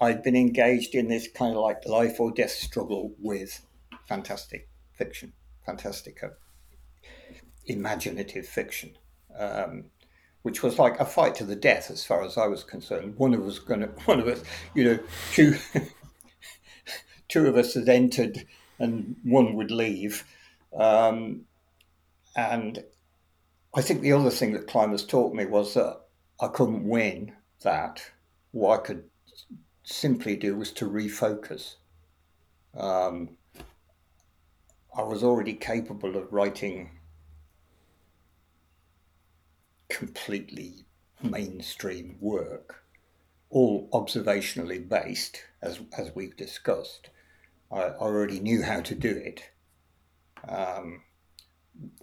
[0.01, 3.65] I'd been engaged in this kind of like life or death struggle with
[4.05, 5.33] fantastic fiction,
[5.65, 6.31] fantastica,
[7.65, 8.97] imaginative fiction,
[9.37, 9.85] um,
[10.41, 13.15] which was like a fight to the death as far as I was concerned.
[13.17, 14.43] One of us going to, one of us,
[14.73, 14.99] you know,
[15.31, 15.57] two,
[17.29, 18.45] two of us had entered
[18.79, 20.25] and one would leave.
[20.75, 21.45] Um,
[22.35, 22.83] and
[23.75, 26.01] I think the other thing that climbers taught me was that
[26.39, 28.03] I couldn't win that.
[28.51, 29.03] What I could
[29.83, 31.75] simply do was to refocus.
[32.77, 33.37] Um,
[34.95, 36.99] I was already capable of writing
[39.89, 40.85] completely
[41.21, 42.83] mainstream work,
[43.49, 47.09] all observationally based, as, as we've discussed.
[47.71, 49.49] I already knew how to do it.
[50.47, 51.01] Um,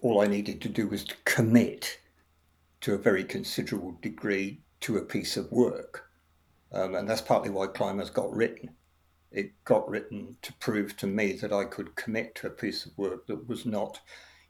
[0.02, 1.98] all I needed to do was to commit
[2.80, 6.10] to a very considerable degree to a piece of work.
[6.72, 8.70] Um, and that's partly why Climbers got written.
[9.30, 12.96] It got written to prove to me that I could commit to a piece of
[12.96, 14.00] work that was not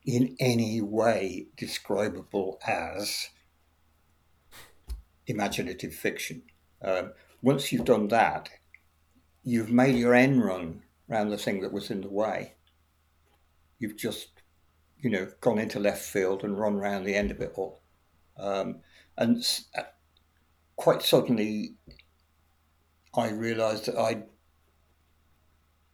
[0.07, 3.29] in any way describable as
[5.27, 6.43] imaginative fiction.
[6.83, 8.49] Um, once you've done that,
[9.45, 12.55] you've made your end run around the thing that was in the way.
[13.79, 14.40] You've just,
[15.01, 17.81] you know, gone into left field and run around the end of it all.
[18.37, 18.81] Um,
[19.17, 19.45] and
[19.77, 19.83] uh,
[20.77, 21.75] quite suddenly,
[23.15, 24.25] I realized that I'd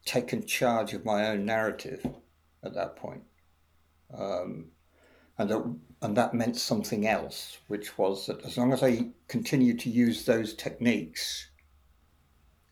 [0.05, 2.07] taken charge of my own narrative
[2.63, 3.23] at that point.
[4.17, 4.67] Um,
[5.39, 9.81] and that, and that meant something else, which was that as long as I continued
[9.81, 11.51] to use those techniques,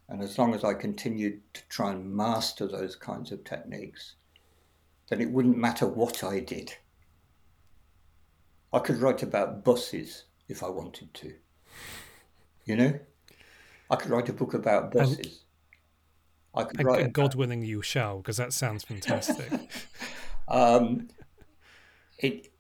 [0.09, 4.15] and as long as I continued to try and master those kinds of techniques,
[5.09, 6.75] then it wouldn't matter what I did.
[8.73, 11.35] I could write about buses if I wanted to.
[12.65, 12.99] You know?
[13.91, 15.45] I could write a book about buses.
[16.55, 17.13] I could write.
[17.13, 19.51] God willing, you shall, because that sounds fantastic.
[20.49, 21.09] um,
[22.19, 22.51] it.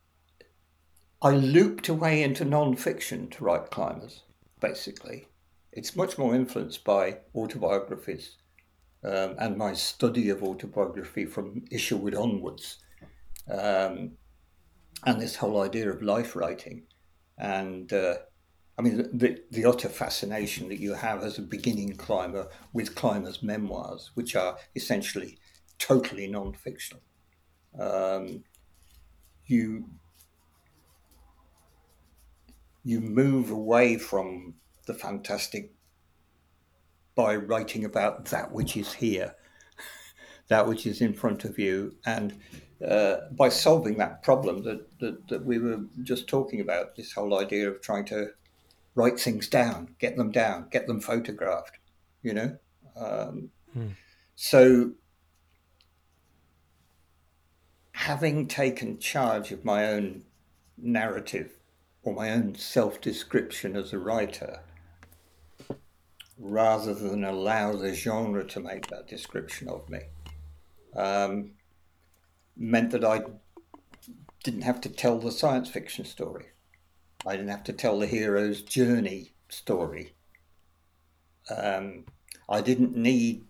[1.22, 4.22] I looped away into non-fiction to write climbers,
[4.60, 5.28] basically.
[5.72, 8.36] It's much more influenced by autobiographies
[9.04, 12.78] um, and my study of autobiography from Isherwood onwards,
[13.50, 14.12] um,
[15.04, 16.84] and this whole idea of life writing.
[17.36, 18.16] And uh,
[18.78, 23.42] I mean, the, the utter fascination that you have as a beginning climber with climbers'
[23.42, 25.38] memoirs, which are essentially
[25.78, 27.02] totally non fictional.
[27.78, 28.44] Um,
[29.46, 29.90] you
[32.84, 34.54] you move away from
[34.86, 35.72] the fantastic
[37.14, 39.34] by writing about that which is here,
[40.48, 42.34] that which is in front of you, and
[42.86, 47.38] uh, by solving that problem that, that, that we were just talking about, this whole
[47.38, 48.28] idea of trying to
[48.94, 51.78] write things down, get them down, get them photographed,
[52.22, 52.56] you know?
[52.96, 53.88] Um, hmm.
[54.36, 54.92] So,
[57.92, 60.22] having taken charge of my own
[60.76, 61.52] narrative
[62.02, 64.60] or my own self description as a writer,
[66.44, 70.00] rather than allow the genre to make that description of me,
[70.94, 71.52] um,
[72.54, 73.22] meant that I
[74.42, 76.48] didn't have to tell the science fiction story.
[77.26, 80.12] I didn't have to tell the hero's journey story.
[81.48, 82.04] Um,
[82.46, 83.46] I didn't need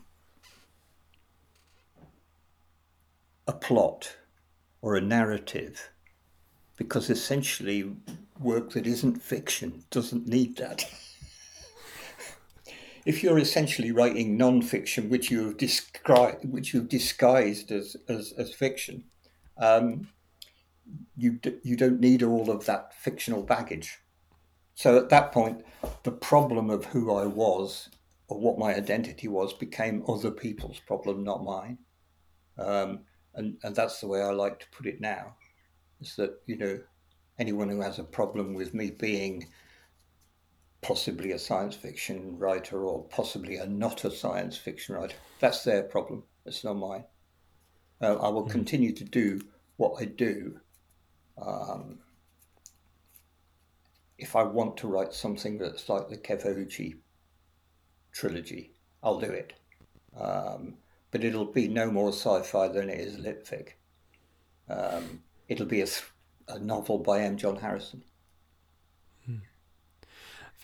[3.48, 4.16] a plot
[4.80, 5.90] or a narrative
[6.76, 7.96] because essentially
[8.38, 10.88] work that isn't fiction doesn't need that.
[13.04, 18.54] if you're essentially writing non-fiction, which you have described, which you've disguised as as, as
[18.54, 19.04] fiction,
[19.58, 20.08] um,
[21.16, 23.98] you d- you don't need all of that fictional baggage.
[24.74, 25.64] So at that point,
[26.02, 27.90] the problem of who I was
[28.28, 31.78] or what my identity was became other people's problem, not mine.
[32.58, 33.00] Um,
[33.34, 35.36] and and that's the way I like to put it now,
[36.00, 36.80] is that you know
[37.38, 39.46] anyone who has a problem with me being
[40.84, 45.16] possibly a science fiction writer or possibly a not a science fiction writer.
[45.40, 46.24] That's their problem.
[46.44, 47.04] It's not mine.
[48.02, 48.50] Uh, I will mm.
[48.50, 49.40] continue to do
[49.78, 50.60] what I do.
[51.40, 52.00] Um,
[54.18, 56.98] if I want to write something that's like the Kefahuchi
[58.12, 59.54] trilogy, I'll do it.
[60.14, 60.74] Um,
[61.10, 63.68] but it'll be no more sci-fi than it is litfic.
[64.68, 66.12] Um, it'll be a, th-
[66.48, 67.38] a novel by M.
[67.38, 68.04] John Harrison.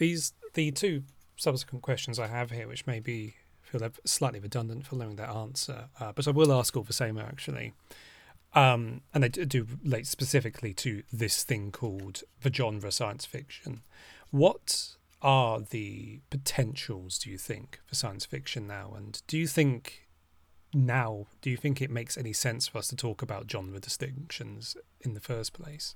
[0.00, 1.04] These the two
[1.36, 6.12] subsequent questions I have here, which may be feel slightly redundant following that answer, uh,
[6.12, 7.74] but I will ask all the same actually.
[8.54, 13.82] Um, and they do relate specifically to this thing called the genre science fiction.
[14.30, 18.94] What are the potentials, do you think, for science fiction now?
[18.96, 20.08] And do you think
[20.72, 24.78] now, do you think it makes any sense for us to talk about genre distinctions
[25.02, 25.94] in the first place?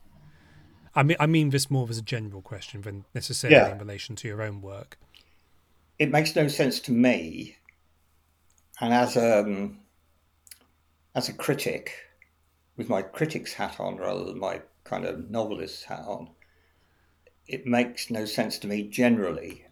[0.97, 3.73] I mean, I mean this more as a general question than necessarily yeah.
[3.73, 4.99] in relation to your own work.
[5.99, 7.57] It makes no sense to me,
[8.81, 9.79] and as a um,
[11.15, 11.93] as a critic,
[12.77, 16.31] with my critic's hat on rather than my kind of novelist's hat on,
[17.47, 19.65] it makes no sense to me generally,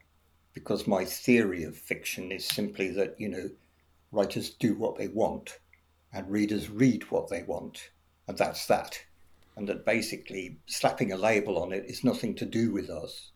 [0.54, 3.50] because my theory of fiction is simply that you know
[4.10, 5.58] writers do what they want,
[6.12, 7.90] and readers read what they want,
[8.26, 9.04] and that's that
[9.56, 13.32] and that basically slapping a label on it is nothing to do with us.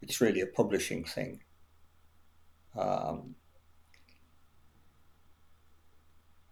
[0.00, 1.42] It's really a publishing thing.
[2.76, 3.34] Um,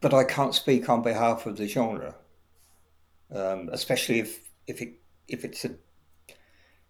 [0.01, 2.17] but I can't speak on behalf of the genre,
[3.35, 5.77] um, especially if if it if it's a,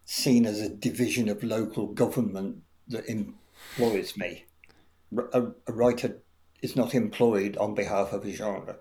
[0.05, 4.45] seen as a division of local government that employs me.
[5.33, 6.19] A, a writer
[6.61, 8.77] is not employed on behalf of a genre.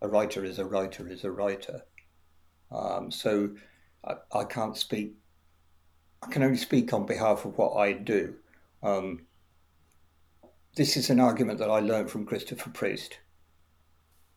[0.00, 1.82] A writer is a writer is a writer.
[2.70, 3.50] Um, so
[4.04, 5.14] I, I, can't speak,
[6.22, 8.34] I can only speak on behalf of what I do.
[8.82, 9.26] Um,
[10.76, 13.18] this is an argument that I learned from Christopher Priest.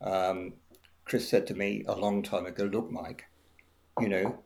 [0.02, 0.54] Um,
[1.06, 3.26] Chris said to me a long time ago, look, Mike,
[4.00, 4.40] you know,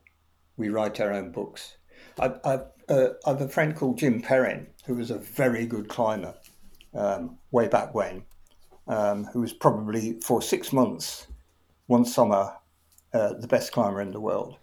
[0.57, 1.77] we write our own books.
[2.19, 5.87] I, I've, uh, I have a friend called Jim Perrin, who was a very good
[5.87, 6.35] climber
[6.93, 8.23] um, way back when,
[8.87, 11.27] um, who was probably for six months,
[11.87, 12.53] one summer,
[13.13, 14.57] uh, the best climber in the world.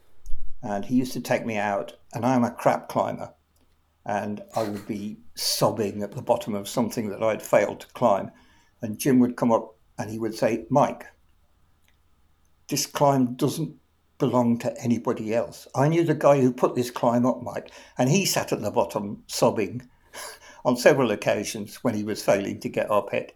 [0.62, 3.32] And he used to take me out, and I'm a crap climber.
[4.04, 8.30] And I would be sobbing at the bottom of something that I'd failed to climb.
[8.82, 11.06] And Jim would come up and he would say, Mike,
[12.68, 13.76] this climb doesn't
[14.18, 15.68] belong to anybody else.
[15.74, 18.70] I knew the guy who put this climb up, Mike, and he sat at the
[18.70, 19.88] bottom sobbing
[20.64, 23.34] on several occasions when he was failing to get up it.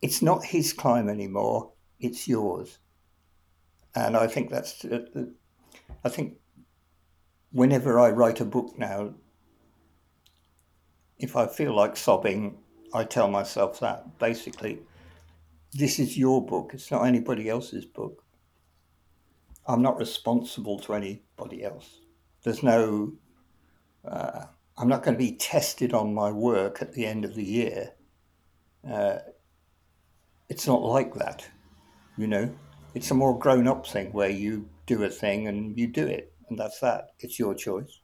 [0.00, 2.78] It's not his climb anymore, it's yours
[3.94, 5.22] and I think that's uh, uh,
[6.04, 6.38] I think
[7.50, 9.14] whenever I write a book now,
[11.18, 12.58] if I feel like sobbing,
[12.94, 14.80] I tell myself that basically,
[15.72, 16.70] this is your book.
[16.74, 18.24] It's not anybody else's book.
[19.66, 22.00] I'm not responsible to anybody else.
[22.42, 23.12] There's no.
[24.04, 27.44] Uh, I'm not going to be tested on my work at the end of the
[27.44, 27.92] year.
[28.90, 29.18] Uh,
[30.48, 31.46] it's not like that,
[32.16, 32.52] you know
[32.94, 36.32] it's a more grown up thing where you do a thing and you do it,
[36.48, 37.10] and that's that.
[37.20, 38.00] It's your choice.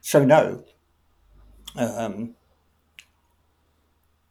[0.00, 0.64] So, no,
[1.76, 2.34] um,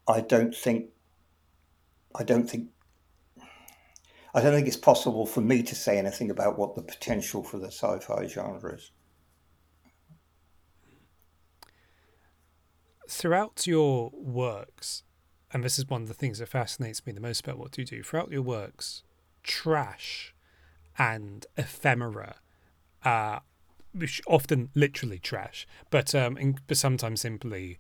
[0.07, 0.89] I don't think,
[2.15, 2.69] I don't think,
[4.35, 7.57] I don't think it's possible for me to say anything about what the potential for
[7.57, 8.91] the sci fi genre is.
[13.07, 15.03] Throughout your works,
[15.53, 17.85] and this is one of the things that fascinates me the most about what you
[17.85, 18.03] do.
[18.03, 19.03] Throughout your works
[19.43, 20.33] trash
[20.97, 22.35] and ephemera
[23.03, 23.39] uh
[23.93, 27.77] which often literally trash but um in, but sometimes simply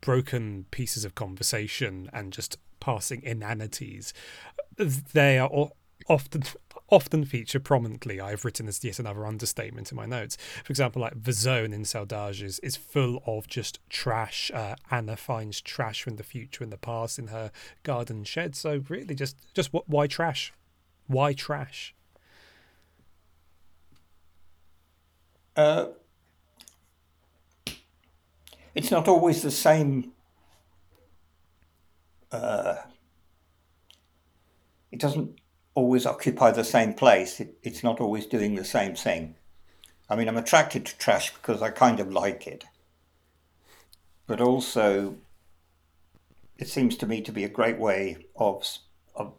[0.00, 4.12] broken pieces of conversation and just passing inanities.
[4.76, 5.50] They are
[6.08, 6.42] often
[6.90, 8.20] often feature prominently.
[8.20, 10.36] I've written as yet another understatement in my notes.
[10.64, 14.50] For example, like the zone in Saudades is, is full of just trash.
[14.52, 17.50] Uh, Anna finds trash from the future and the past in her
[17.82, 18.56] garden shed.
[18.56, 19.88] So really, just just what?
[19.88, 20.52] Why trash?
[21.06, 21.94] Why trash?
[25.56, 25.86] Uh,
[28.74, 30.12] it's not always the same.
[32.30, 32.76] Uh,
[34.92, 35.39] it doesn't
[35.74, 37.40] always occupy the same place.
[37.40, 39.36] It, it's not always doing the same thing.
[40.08, 42.64] I mean, I'm attracted to trash because I kind of like it.
[44.26, 45.16] But also,
[46.58, 48.66] it seems to me to be a great way of,
[49.14, 49.34] of,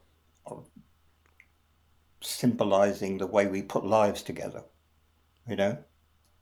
[0.46, 0.66] of
[2.22, 4.64] symbolizing the way we put lives together.
[5.48, 5.78] You know,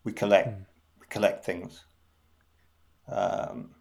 [0.03, 0.65] we collect, mm.
[0.99, 1.83] we collect things.
[3.07, 3.71] Um,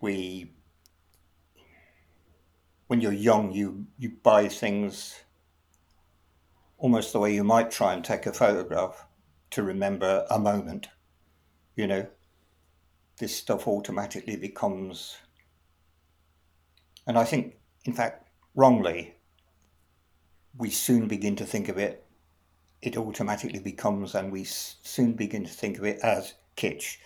[0.00, 0.50] we
[2.86, 5.20] when you're young, you, you buy things
[6.78, 9.06] almost the way you might try and take a photograph
[9.50, 10.88] to remember a moment,
[11.76, 12.06] you know.
[13.18, 15.16] this stuff automatically becomes,
[17.06, 19.14] and I think, in fact, wrongly,
[20.56, 22.04] we soon begin to think of it,
[22.82, 26.96] it automatically becomes, and we soon begin to think of it as kitsch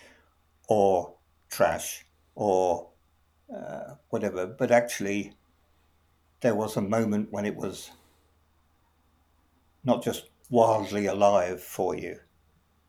[0.67, 1.15] or
[1.49, 2.05] trash
[2.35, 2.89] or
[3.55, 4.45] uh, whatever.
[4.45, 5.33] But actually,
[6.41, 7.91] there was a moment when it was
[9.83, 12.19] not just wildly alive for you,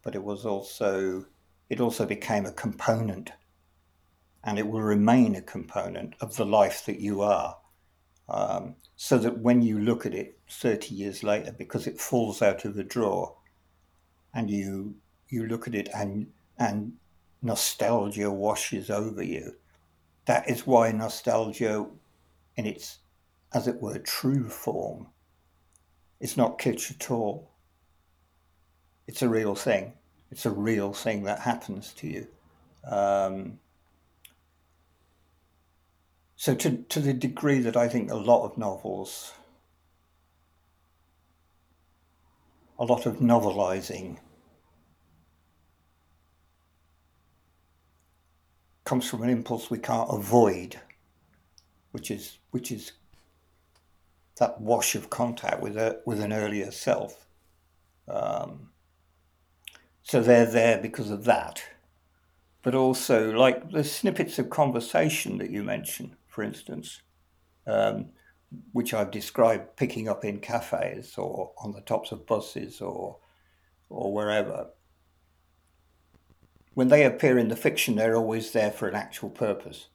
[0.03, 1.27] but it was also
[1.69, 3.31] it also became a component,
[4.43, 7.59] and it will remain a component of the life that you are.
[8.29, 12.65] Um, so that when you look at it 30 years later, because it falls out
[12.65, 13.37] of the drawer,
[14.35, 14.97] and you
[15.29, 16.29] you look at it and
[16.59, 16.93] and
[17.43, 19.57] nostalgia washes over you.
[20.27, 21.87] That is why nostalgia,
[22.57, 23.00] in its
[23.53, 25.09] as it were true form,
[26.21, 27.51] It's not kitsch at all.
[29.07, 29.95] It's a real thing.
[30.31, 32.27] It's a real thing that happens to you.
[32.85, 33.59] Um,
[36.37, 39.33] so, to, to the degree that I think a lot of novels,
[42.79, 44.19] a lot of novelizing
[48.85, 50.81] comes from an impulse we can't avoid,
[51.93, 52.93] which is which is
[54.41, 57.27] that wash of contact with a with an earlier self.
[58.09, 58.71] Um,
[60.03, 61.63] so they're there because of that,
[62.63, 67.03] but also like the snippets of conversation that you mentioned, for instance,
[67.67, 68.07] um,
[68.73, 73.19] which I've described picking up in cafes or on the tops of buses or
[73.91, 74.69] or wherever
[76.75, 79.89] when they appear in the fiction, they're always there for an actual purpose,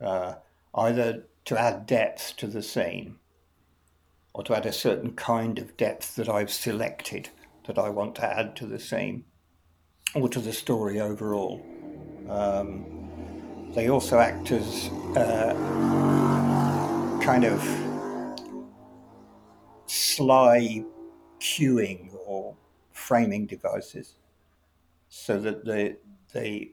[0.00, 0.34] uh,
[0.74, 3.16] either to add depth to the scene
[4.38, 7.28] or to add a certain kind of depth that I've selected
[7.66, 9.24] that I want to add to the scene
[10.14, 11.60] or to the story overall.
[12.28, 12.84] Um,
[13.74, 15.54] they also act as uh,
[17.20, 17.60] kind of
[19.86, 20.84] sly
[21.40, 22.54] cueing or
[22.92, 24.14] framing devices
[25.08, 25.96] so that the
[26.32, 26.72] the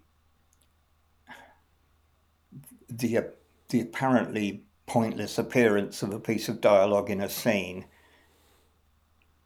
[2.90, 3.26] the
[3.70, 7.86] the apparently pointless appearance of a piece of dialogue in a scene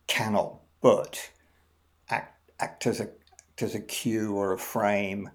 [0.08, 1.32] cannot but
[2.10, 5.30] act, act as a act as a cue or a frame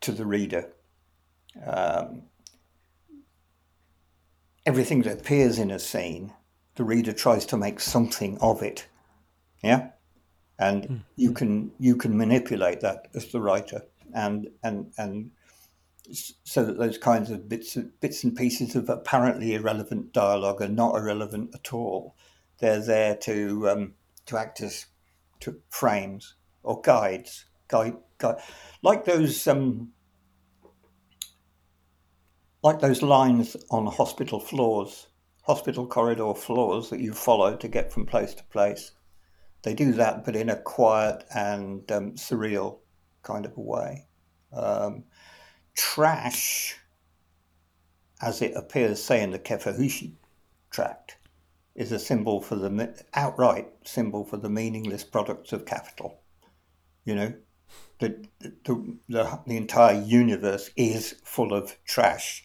[0.00, 0.70] to the reader.
[1.66, 2.22] Um,
[4.64, 6.32] everything that appears in a scene,
[6.76, 8.86] the reader tries to make something of it.
[9.62, 9.90] Yeah
[10.60, 11.00] and mm.
[11.16, 13.82] you can you can manipulate that as the writer
[14.14, 15.30] and and and
[16.12, 20.96] so that those kinds of bits bits and pieces of apparently irrelevant dialogue are not
[20.96, 22.16] irrelevant at all.
[22.58, 23.94] They're there to um,
[24.26, 24.86] to act as
[25.40, 28.36] to frames or guides, guide, guide
[28.82, 29.92] like those um,
[32.62, 35.08] like those lines on hospital floors,
[35.42, 38.92] hospital corridor floors that you follow to get from place to place
[39.62, 42.78] they do that, but in a quiet and um, surreal
[43.22, 44.06] kind of a way.
[44.52, 45.04] Um,
[45.74, 46.76] trash,
[48.20, 50.12] as it appears, say in the Kefahuchi
[50.70, 51.16] tract,
[51.74, 56.20] is a symbol for the outright symbol for the meaningless products of capital.
[57.04, 57.34] You know,
[57.98, 62.44] the the, the, the entire universe is full of trash,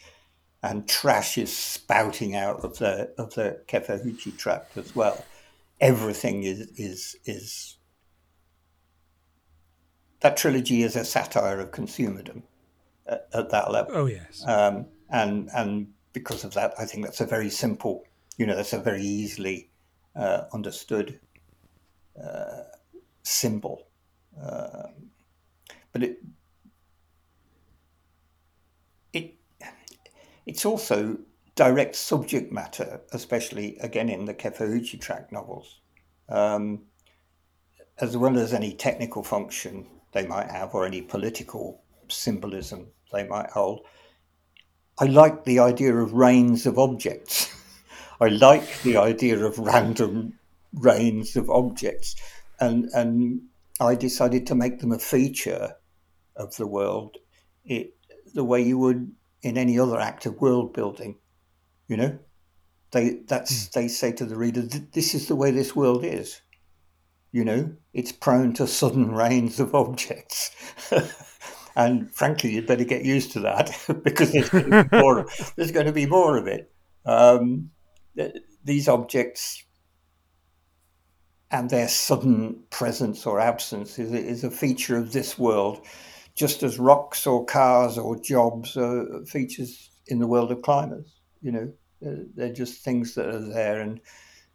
[0.64, 5.24] and trash is spouting out of the of the Kefahuchi tract as well
[5.82, 7.78] everything is is is
[10.22, 12.44] that trilogy is a satire of consumerdom
[13.08, 13.92] at, at that level.
[13.96, 18.04] Oh yes, um, and and because of that, I think that's a very simple,
[18.38, 19.70] you know, that's a very easily
[20.16, 21.20] uh, understood
[22.22, 22.64] uh,
[23.24, 23.88] symbol.
[24.42, 24.88] Uh,
[25.92, 26.20] but it
[29.14, 29.36] it
[30.46, 31.18] it's also
[31.56, 35.80] direct subject matter, especially again in the Kefahuchi tract novels,
[36.30, 36.82] um,
[38.00, 41.82] as well as any technical function they might have or any political
[42.12, 43.86] symbolism they might hold.
[44.98, 47.54] I like the idea of rains of objects.
[48.22, 50.40] I like the idea of random
[50.74, 52.16] rains of objects,
[52.60, 53.42] and and
[53.80, 55.76] I decided to make them a feature
[56.36, 57.18] of the world,
[57.66, 57.94] it,
[58.34, 61.18] the way you would in any other act of world building.
[61.88, 62.20] You know,
[62.92, 63.72] they that's mm.
[63.74, 66.42] they say to the reader, "This is the way this world is."
[67.32, 70.52] You know, it's prone to sudden rains of objects.
[71.76, 73.72] and frankly, you'd better get used to that
[74.04, 76.72] because there's going to be more, there's going to be more of it.
[77.06, 77.72] Um,
[78.64, 79.64] these objects
[81.52, 85.86] and their sudden presence or absence is, is a feature of this world
[86.36, 91.22] just as rocks or cars or jobs are features in the world of climbers.
[91.42, 94.02] You know, they're just things that are there, and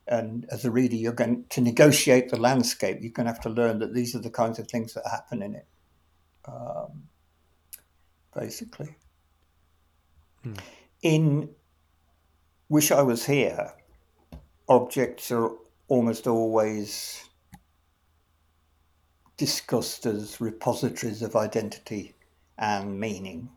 [0.06, 2.98] and as a reader, you're going to negotiate the landscape.
[3.00, 5.42] You're going to have to learn that these are the kinds of things that happen
[5.42, 5.66] in it.
[6.46, 7.04] Um,
[8.34, 8.94] basically,
[10.42, 10.54] hmm.
[11.02, 11.50] in
[12.68, 13.72] Wish I Was Here,
[14.68, 15.50] objects are
[15.88, 17.28] almost always
[19.36, 22.14] discussed as repositories of identity
[22.58, 23.48] and meaning.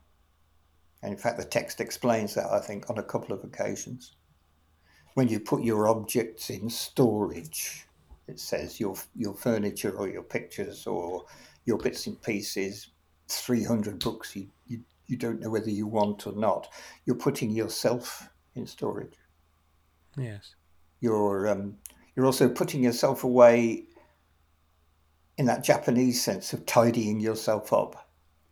[1.03, 4.15] And in fact, the text explains that, I think, on a couple of occasions.
[5.13, 7.85] When you put your objects in storage,
[8.27, 11.25] it says your, your furniture or your pictures or
[11.65, 12.87] your bits and pieces,
[13.27, 14.47] 300 books you,
[15.07, 16.67] you, don't know whether you want or not.
[17.05, 19.15] You're putting yourself in storage.
[20.17, 20.55] Yes.
[20.99, 21.77] You're, um,
[22.15, 23.85] you're also putting yourself away
[25.37, 28.09] in that Japanese sense of tidying yourself up,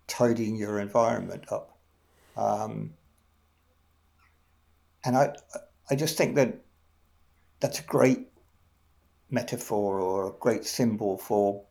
[0.07, 1.77] tidying your environment up.
[2.35, 2.93] Um,
[5.03, 5.35] and I,
[5.89, 6.61] I just think that
[7.59, 8.27] that's a great
[9.29, 11.63] metaphor or a great symbol for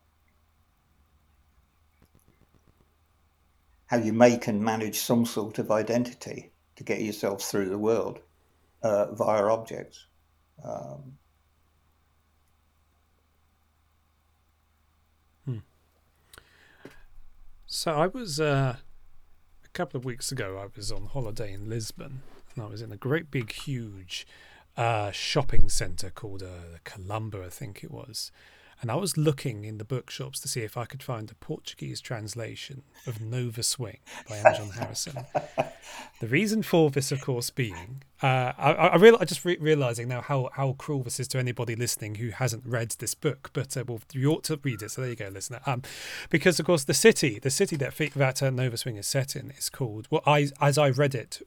[3.91, 8.21] how you make and manage some sort of identity to get yourself through the world
[8.83, 10.07] uh, via objects.
[10.65, 11.19] Um,
[17.73, 18.79] So I was uh,
[19.65, 20.59] a couple of weeks ago.
[20.59, 22.23] I was on holiday in Lisbon,
[22.53, 24.27] and I was in a great big, huge
[24.77, 28.33] uh, shopping centre called uh, Colombo, I think it was.
[28.81, 32.01] And I was looking in the bookshops to see if I could find a Portuguese
[32.01, 34.43] translation of Nova Swing by.
[34.57, 35.27] John Harrison.
[36.21, 40.09] the reason for this, of course, being uh, I, I, real, I just re- realizing
[40.09, 43.75] now how, how cruel this is to anybody listening who hasn't read this book, but
[43.77, 44.91] uh, well, you ought to read it.
[44.91, 45.61] So there you go, listener.
[45.65, 45.83] Um,
[46.29, 49.71] because of course the city, the city that that Nova Swing is set in, is
[49.71, 51.41] called well, I as I read it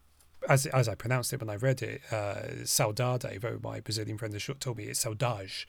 [0.49, 4.33] as as I pronounced it when I read it, uh, saudade, though my Brazilian friend
[4.59, 5.65] told me it's saudade,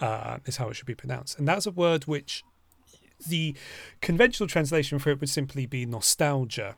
[0.00, 1.38] uh, is how it should be pronounced.
[1.38, 2.44] And that's a word which
[3.26, 3.54] the
[4.00, 6.76] conventional translation for it would simply be nostalgia.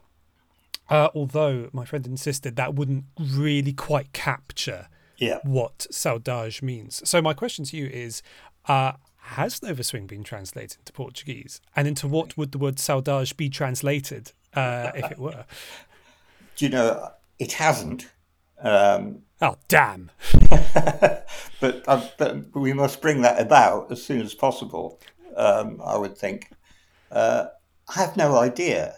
[0.89, 5.39] Uh, although my friend insisted that wouldn't really quite capture yeah.
[5.43, 7.07] what saudade means.
[7.07, 8.23] So my question to you is,
[8.67, 11.61] uh, has Nova Swing been translated into Portuguese?
[11.77, 15.45] And into what would the word saudade be translated uh, if it were?
[16.57, 18.09] Do you know, it hasn't.
[18.61, 20.11] Um, oh, damn.
[20.51, 25.01] but, uh, but we must bring that about as soon as possible,
[25.37, 26.51] um, I would think.
[27.11, 27.47] Uh,
[27.95, 28.95] I have no idea.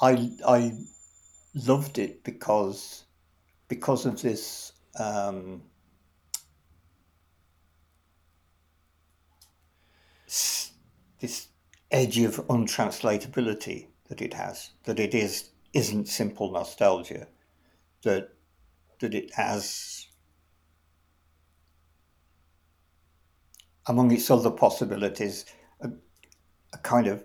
[0.00, 0.72] I, I
[1.54, 3.04] loved it because
[3.68, 5.62] because of this um,
[11.20, 11.48] this
[11.90, 17.28] edge of untranslatability that it has, that it is isn't simple nostalgia,
[18.02, 18.30] that
[19.00, 20.08] that it has
[23.86, 25.46] among its other possibilities
[25.80, 25.88] a,
[26.72, 27.24] a kind of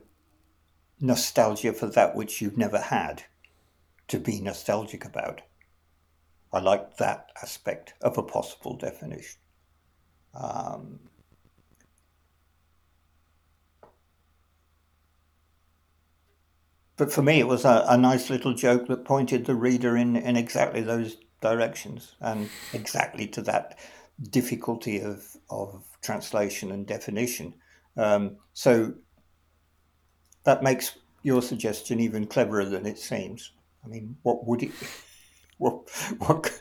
[0.99, 3.23] nostalgia for that which you've never had
[4.07, 5.41] to be nostalgic about.
[6.53, 9.39] I like that aspect of a possible definition.
[10.33, 10.99] Um,
[16.97, 20.15] but for me, it was a, a, nice little joke that pointed the reader in,
[20.15, 23.77] in exactly those directions and exactly to that
[24.29, 27.53] difficulty of, of translation and definition.
[27.97, 28.93] Um, so
[30.45, 33.51] that makes your suggestion even cleverer than it seems.
[33.83, 34.71] I mean, what would it?
[35.57, 35.89] What
[36.19, 36.51] what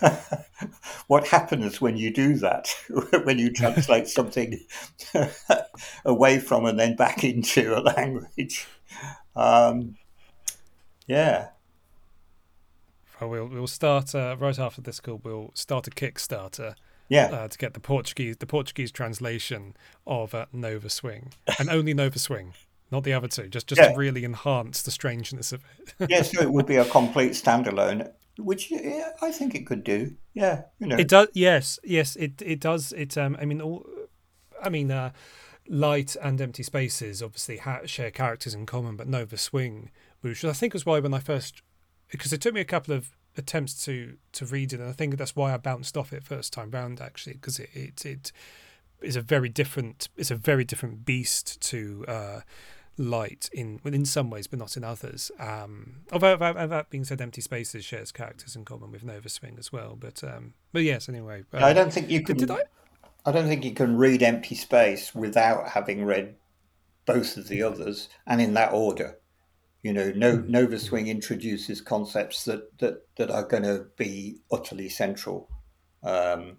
[1.06, 2.68] what happens when you do that?
[3.24, 4.58] when you translate something
[6.04, 8.66] away from and then back into a language?
[9.36, 9.96] Um,
[11.06, 11.48] yeah.
[13.20, 15.20] Well, we'll we'll start uh, right after this call.
[15.24, 16.74] We'll start a Kickstarter.
[17.08, 17.26] Yeah.
[17.26, 19.74] Uh, to get the Portuguese the Portuguese translation
[20.06, 22.52] of uh, Nova Swing and only Nova Swing,
[22.90, 23.92] not the other two, just just yeah.
[23.92, 26.10] to really enhance the strangeness of it.
[26.10, 30.14] yes, so it would be a complete standalone, which yeah, I think it could do.
[30.34, 31.28] Yeah, you know, it does.
[31.34, 32.92] Yes, yes, it it does.
[32.92, 33.86] It um, I mean, all,
[34.62, 35.10] I mean, uh,
[35.68, 40.52] light and empty spaces obviously ha- share characters in common, but Nova Swing, which I
[40.52, 41.62] think was why when I first
[42.10, 45.16] because it took me a couple of attempts to to read it, and I think
[45.16, 48.32] that's why I bounced off it first time round actually, because it, it it
[49.00, 52.40] is a very different it's a very different beast to uh,
[52.98, 55.30] light in in some ways, but not in others.
[55.38, 59.72] Um, although that, being said, Empty Spaces shares characters in common with Nova Swing as
[59.72, 59.96] well.
[59.98, 61.44] But um, but yes, anyway.
[61.52, 62.36] Uh, I don't think you can.
[62.36, 62.62] Did, did I?
[63.24, 66.34] I don't think you can read Empty Space without having read
[67.06, 69.18] both of the others, and in that order.
[69.82, 74.88] You know, no, Nova Swing introduces concepts that that that are going to be utterly
[74.88, 75.48] central
[76.02, 76.58] um,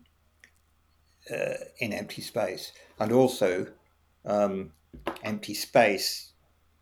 [1.30, 3.68] uh, in empty space, and also
[4.26, 4.72] um,
[5.24, 6.29] empty space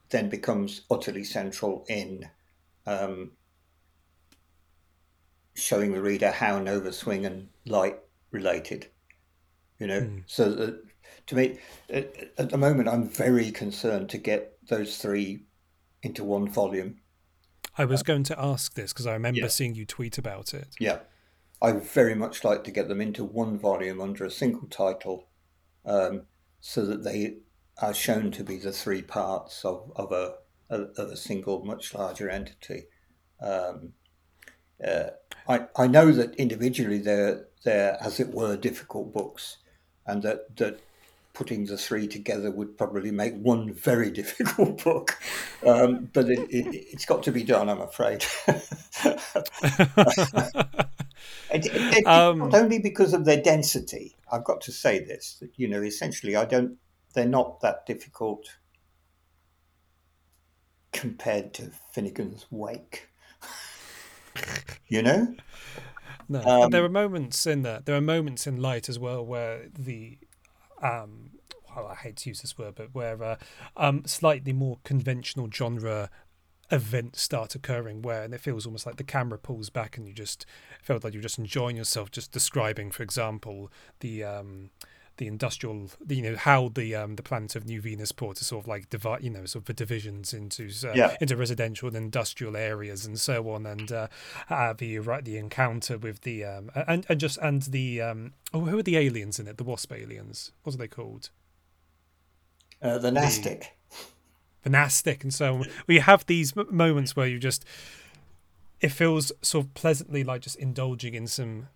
[0.09, 2.29] then becomes utterly central in
[2.85, 3.31] um,
[5.53, 7.97] showing the reader how Nova Swing and light
[8.31, 8.87] related.
[9.79, 10.23] You know, mm.
[10.25, 10.83] so that,
[11.27, 15.43] to me, at, the moment, I'm very concerned to get those three
[16.01, 17.01] into one volume.
[17.77, 19.47] I was going to ask this because I remember yeah.
[19.47, 20.69] seeing you tweet about it.
[20.79, 20.99] Yeah.
[21.61, 25.27] I very much like to get them into one volume under a single title
[25.85, 26.23] um,
[26.59, 27.37] so that they
[27.81, 30.35] are shown to be the three parts of, of, a,
[30.69, 32.85] of a single, much larger entity.
[33.41, 33.93] Um,
[34.85, 35.11] uh,
[35.47, 39.57] I, I know that individually they're, they're, as it were, difficult books,
[40.05, 40.79] and that, that
[41.37, 45.17] putting the three together would probably make one very difficult book.
[45.65, 48.25] Um, but it, it, has got to be done, I'm afraid.
[51.51, 54.15] it, it, um, not only because of their density.
[54.31, 56.77] I've got to say this that you know essentially I don't.
[57.17, 58.57] They're not that difficult
[60.93, 63.09] compared to Finnegans Wake.
[64.87, 65.33] you know.
[66.29, 67.87] No, um, there are moments in that.
[67.87, 70.19] There are moments in Light as well where the
[70.83, 71.31] um,
[71.75, 73.37] well, I hate to use this word, but where uh,
[73.75, 76.11] um, slightly more conventional genre
[76.69, 80.13] events start occurring where and it feels almost like the camera pulls back and you
[80.13, 80.45] just
[80.83, 84.69] felt like you're just enjoying yourself just describing for example the um
[85.17, 88.67] the industrial you know how the um the planet of new venusport is sort of
[88.67, 91.15] like divide you know sort of the divisions into uh, yeah.
[91.19, 94.07] into residential and industrial areas and so on and uh,
[94.49, 98.61] uh the right the encounter with the um and and just and the um oh
[98.61, 101.29] who are the aliens in it the wasp aliens what are they called
[102.81, 103.75] uh, the Nastic.
[103.89, 103.97] The,
[104.63, 105.65] the Nastic, and so on.
[105.87, 107.65] we have these moments where you just
[108.79, 111.67] it feels sort of pleasantly like just indulging in some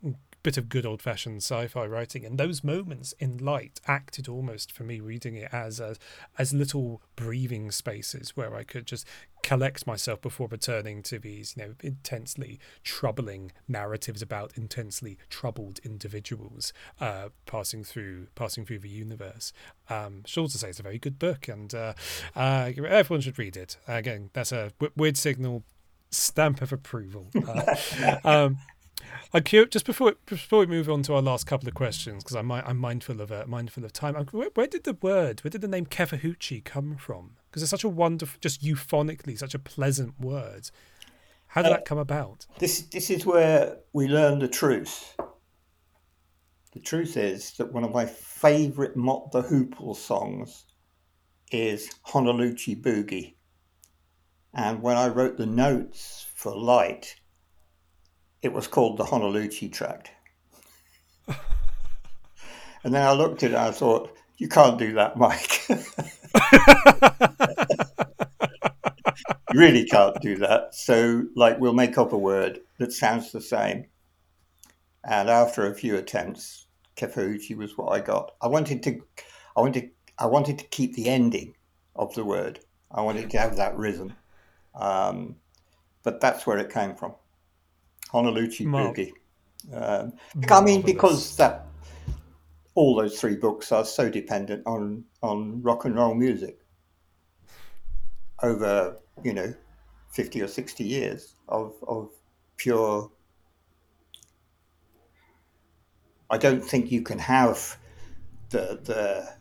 [0.44, 2.26] bit of good old fashioned sci fi writing.
[2.26, 5.96] And those moments in light acted almost for me reading it as a,
[6.38, 9.06] as little breathing spaces where I could just
[9.44, 16.74] collect myself before returning to these, you know, intensely troubling narratives about intensely troubled individuals
[17.00, 19.54] uh, passing through passing through the universe.
[19.90, 21.94] Um, sure to say it's a very good book, and uh,
[22.36, 23.78] uh, everyone should read it.
[23.88, 25.64] Again, that's a w- weird signal
[26.12, 27.28] stamp of approval.
[27.36, 28.58] Uh, um,
[29.34, 32.36] I'm curious, just before before we move on to our last couple of questions, because
[32.36, 34.16] I'm I'm mindful of uh, mindful of time.
[34.32, 37.38] Where, where, did the word, where did the name Kefahuchi come from?
[37.50, 40.70] Because it's such a wonderful, just euphonically, such a pleasant word.
[41.48, 42.46] How did uh, that come about?
[42.60, 45.16] This this is where we learn the truth.
[46.74, 50.66] The truth is that one of my favourite Mott the Hoople songs
[51.52, 53.36] is Honolulu Boogie.
[54.54, 57.16] And when I wrote the notes for Light,
[58.42, 60.12] it was called the Honolulu Tract.
[61.28, 65.62] and then I looked at it and I thought, you can't do that, Mike.
[69.54, 70.74] you really can't do that.
[70.74, 73.86] So, like, we'll make up a word that sounds the same.
[75.04, 76.66] And after a few attempts,
[76.96, 78.34] Kefahuchi was what I got.
[78.42, 79.02] I wanted to,
[79.56, 81.56] I wanted, I wanted to keep the ending
[81.96, 82.60] of the word.
[82.90, 84.14] I wanted to have that rhythm,
[84.76, 85.36] um,
[86.04, 87.14] but that's where it came from.
[88.12, 89.14] Honolulu Boogie.
[89.74, 90.14] Um,
[90.50, 91.68] I mean, because that
[92.76, 96.60] all those three books are so dependent on on rock and roll music
[98.44, 99.54] over you know
[100.10, 102.10] fifty or sixty years of of
[102.58, 103.10] pure.
[106.30, 107.78] I don't think you can have
[108.50, 109.34] the the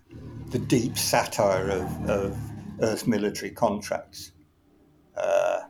[0.51, 2.39] the deep satire of, of
[2.83, 4.33] Earth military contracts
[5.17, 5.61] uh,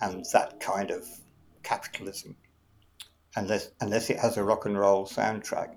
[0.00, 1.06] and that kind of
[1.64, 2.36] capitalism
[3.36, 5.74] unless unless it has a rock and roll soundtrack.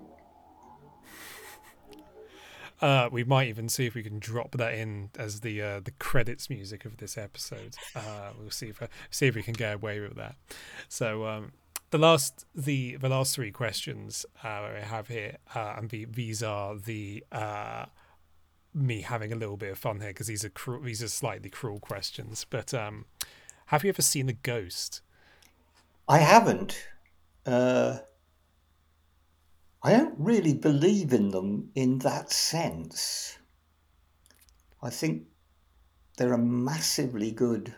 [2.80, 5.90] Uh, we might even see if we can drop that in as the uh, the
[5.92, 7.74] credits music of this episode.
[7.96, 10.36] Uh, we'll see if uh, see if we can get away with that.
[10.88, 11.52] So um,
[11.90, 16.42] the last the the last three questions uh, I have here, uh, and the, these
[16.42, 17.24] are the
[18.74, 21.50] me having a little bit of fun here because these are cru- these are slightly
[21.50, 22.46] cruel questions.
[22.48, 23.06] But um,
[23.66, 25.02] have you ever seen a ghost?
[26.08, 26.88] I haven't.
[27.44, 27.98] Uh,
[29.82, 33.38] I don't really believe in them in that sense.
[34.82, 35.26] I think
[36.16, 37.74] they're a massively good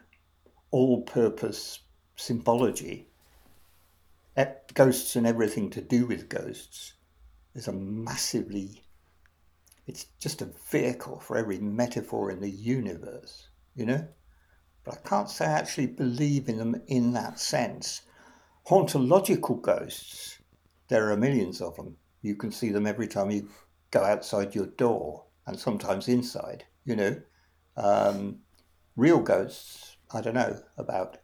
[0.71, 1.81] all purpose
[2.17, 3.09] symbology.
[4.73, 6.95] Ghosts and everything to do with ghosts
[7.55, 8.85] is a massively
[9.91, 14.07] it's just a vehicle for every metaphor in the universe, you know?
[14.85, 18.03] But I can't say I actually believe in them in that sense.
[18.71, 20.39] Hauntological ghosts,
[20.87, 21.97] there are millions of them.
[22.23, 23.49] You can see them every time you
[23.91, 27.21] go outside your door and sometimes inside, you know.
[27.77, 28.39] Um,
[28.95, 31.17] real ghosts, I don't know about.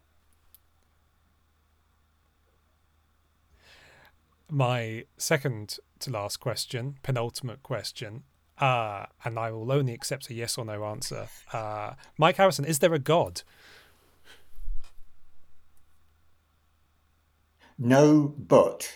[4.51, 8.25] My second to last question, penultimate question,
[8.59, 11.29] uh, and I will only accept a yes or no answer.
[11.53, 13.43] Uh, Mike Harrison, is there a God?
[17.79, 18.91] No, but.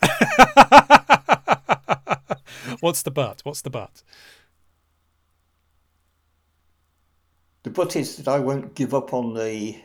[2.80, 3.40] What's the but?
[3.44, 4.02] What's the but?
[7.64, 9.76] The but is that I won't give up on the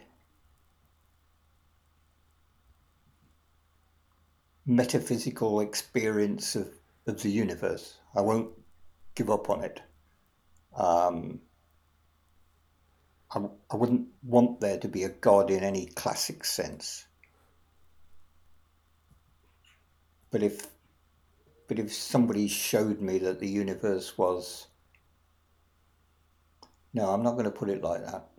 [4.65, 6.69] metaphysical experience of,
[7.07, 7.97] of the universe.
[8.15, 8.51] I won't
[9.15, 9.82] give up on it.
[10.76, 11.41] Um,
[13.32, 17.05] I, I wouldn't want there to be a God in any classic sense.
[20.34, 20.67] But if
[21.67, 24.65] but if somebody showed me that the universe was
[26.91, 28.29] no, I'm not going to put it like that.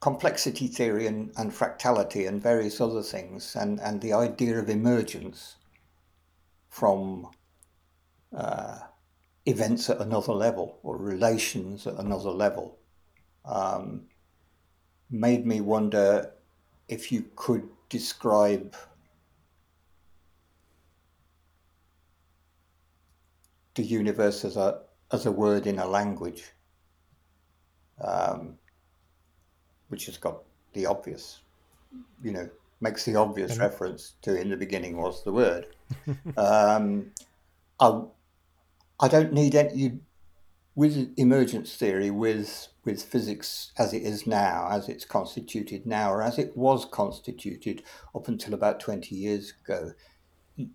[0.00, 5.56] complexity theory and, and fractality and various other things, and, and the idea of emergence
[6.68, 7.26] from
[8.36, 8.80] uh,
[9.46, 12.78] events at another level or relations at another level
[13.44, 14.02] um,
[15.10, 16.30] made me wonder
[16.88, 18.74] if you could describe
[23.74, 24.80] the universe as a
[25.12, 26.44] as a word in a language.
[28.00, 28.58] Um,
[29.88, 30.42] which has got
[30.72, 31.40] the obvious,
[32.22, 32.48] you know,
[32.80, 35.66] makes the obvious reference to in the beginning was the word.
[36.36, 37.12] um,
[37.78, 38.02] I,
[39.04, 39.98] I don't need any,
[40.74, 46.22] with emergence theory, with with physics as it is now, as it's constituted now, or
[46.22, 47.82] as it was constituted
[48.14, 49.92] up until about 20 years ago,
[50.56, 50.70] the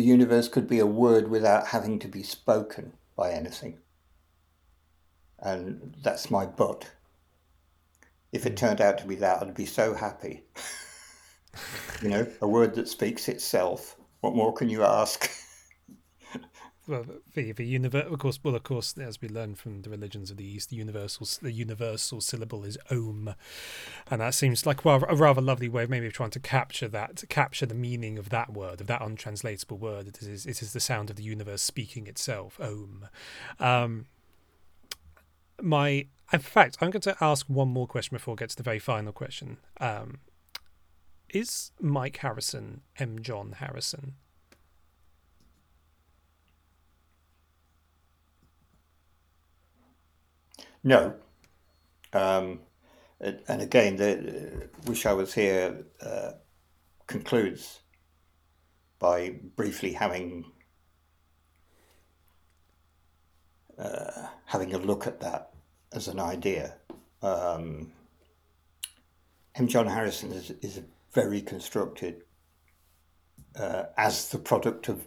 [0.00, 3.80] universe could be a word without having to be spoken by anything.
[5.40, 6.92] And that's my but
[8.30, 8.66] if it hmm.
[8.66, 10.44] turned out to be that, I'd be so happy.
[12.02, 13.96] you know, a word that speaks itself.
[14.20, 15.28] What more can you ask?
[16.90, 18.40] well, the the universe, of course.
[18.42, 21.52] Well, of course, as we learn from the religions of the East, the universal the
[21.52, 23.34] universal syllable is Om,
[24.10, 27.26] and that seems like a rather lovely way of maybe trying to capture that, to
[27.26, 30.08] capture the meaning of that word, of that untranslatable word.
[30.08, 32.58] It is it is the sound of the universe speaking itself.
[32.60, 33.06] Om.
[33.58, 34.06] Um,
[35.62, 38.62] my in fact, I'm going to ask one more question before we get to the
[38.62, 39.58] very final question.
[39.80, 40.18] Um,
[41.28, 43.22] is Mike Harrison M.
[43.22, 44.14] John Harrison?
[50.82, 51.14] No.
[52.12, 52.60] Um,
[53.20, 56.32] and again, the Wish I Was Here uh,
[57.06, 57.80] concludes
[58.98, 60.44] by briefly having
[63.78, 65.50] uh, having a look at that
[65.92, 66.74] as an idea.
[67.22, 67.92] Um,
[69.54, 69.68] M.
[69.68, 70.80] John Harrison is, is
[71.12, 72.22] very constructed
[73.58, 75.06] uh, as the product of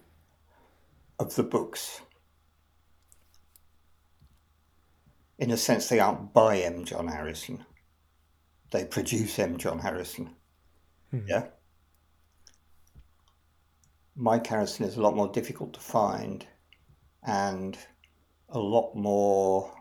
[1.19, 2.01] of the books.
[5.43, 6.85] In a sense, they aren't by M.
[6.85, 7.65] John Harrison;
[8.71, 9.57] they produce M.
[9.57, 10.37] John Harrison.
[11.11, 11.27] Hmm.
[11.27, 11.47] Yeah.
[14.15, 16.47] Mike Harrison is a lot more difficult to find,
[17.23, 17.77] and
[18.47, 19.73] a lot more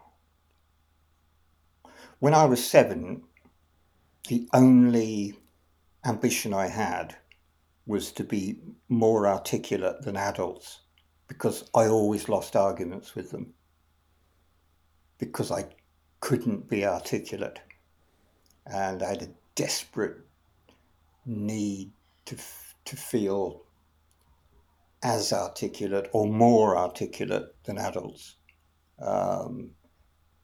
[2.18, 3.22] when I was seven,
[4.26, 5.38] the only
[6.04, 7.14] ambition I had
[7.86, 8.58] was to be
[8.88, 10.80] more articulate than adults
[11.28, 13.54] because I always lost arguments with them
[15.26, 15.66] because I
[16.18, 17.60] couldn't be articulate
[18.66, 20.18] and I had a desperate
[21.24, 21.92] need
[22.24, 22.36] to
[22.84, 23.62] to feel
[25.02, 28.34] as articulate or more articulate than adults.
[29.00, 29.70] Um,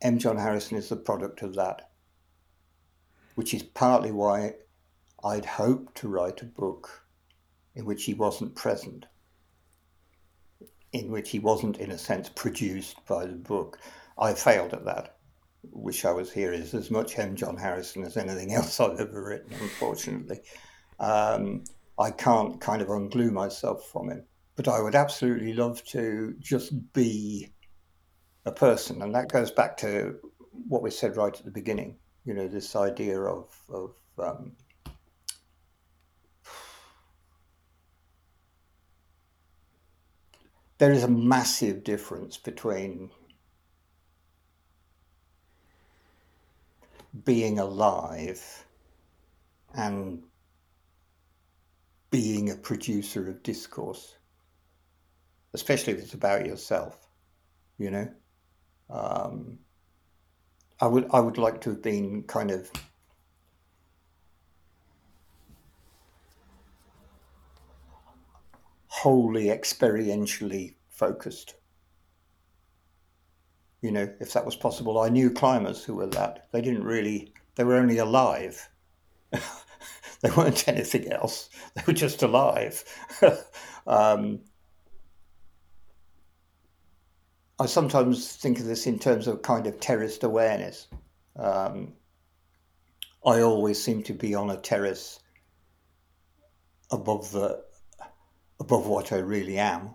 [0.01, 0.18] M.
[0.18, 1.91] John Harrison is the product of that,
[3.35, 4.55] which is partly why
[5.24, 7.05] I'd hoped to write a book
[7.74, 9.07] in which he wasn't present,
[10.93, 13.79] in which he wasn't, in a sense, produced by the book.
[14.19, 15.16] I failed at that.
[15.71, 17.37] Wish I was here is as much M.
[17.37, 20.41] John Harrison as anything else I've ever written, unfortunately.
[20.99, 21.64] Um,
[21.99, 24.25] I can't kind of unglue myself from him.
[24.57, 27.53] But I would absolutely love to just be
[28.45, 29.03] a person.
[29.03, 30.19] And that goes back to
[30.66, 31.99] what we said right at the beginning.
[32.25, 34.57] You know, this idea of of um,
[40.79, 43.11] there is a massive difference between
[47.25, 48.64] being alive
[49.75, 50.23] and
[52.11, 54.16] being a producer of discourse,
[55.55, 57.09] especially if it's about yourself,
[57.79, 58.09] you know.
[58.91, 59.59] Um,
[60.81, 62.71] I would I would like to have been kind of
[68.87, 71.55] wholly experientially focused.
[73.81, 76.49] You know, if that was possible, I knew climbers who were that.
[76.53, 77.33] They didn't really.
[77.55, 78.68] They were only alive.
[79.33, 81.51] they weren't anything else.
[81.74, 82.85] They were just alive.
[83.87, 84.41] um,
[87.61, 90.87] I sometimes think of this in terms of kind of terrorist awareness.
[91.37, 91.95] Um,
[93.26, 95.20] I always seem to be on a terrace
[96.91, 97.62] above the
[98.61, 99.95] above what I really am,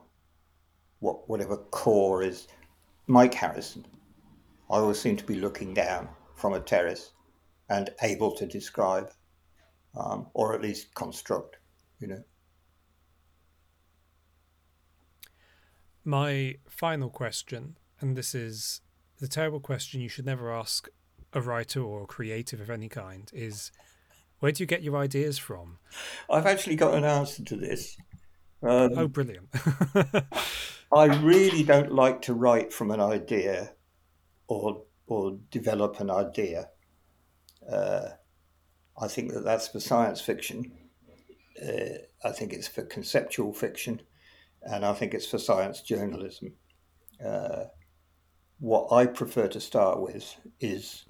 [1.00, 2.48] what whatever core is.
[3.08, 3.86] Mike Harrison.
[4.70, 7.12] I always seem to be looking down from a terrace
[7.70, 9.12] and able to describe,
[9.95, 11.58] um, or at least construct,
[11.99, 12.24] you know.
[16.06, 18.82] My final question, and this is
[19.20, 20.89] the terrible question you should never ask
[21.32, 23.72] a writer or a creative of any kind, is
[24.39, 25.78] where do you get your ideas from?
[26.30, 27.95] I've actually got an answer to this.
[28.62, 29.49] Um, oh, brilliant.
[30.96, 33.74] I really don't like to write from an idea
[34.48, 36.70] or, or develop an idea.
[37.70, 38.10] Uh,
[39.00, 40.72] I think that that's for science fiction.
[41.62, 44.02] Uh, I think it's for conceptual fiction
[44.64, 46.54] and I think it's for science journalism.
[47.24, 47.66] Uh,
[48.60, 51.06] what I prefer to start with is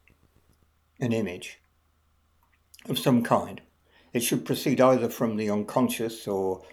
[1.00, 1.60] an image
[2.88, 3.62] of some kind.
[4.12, 6.64] It should proceed either from the unconscious or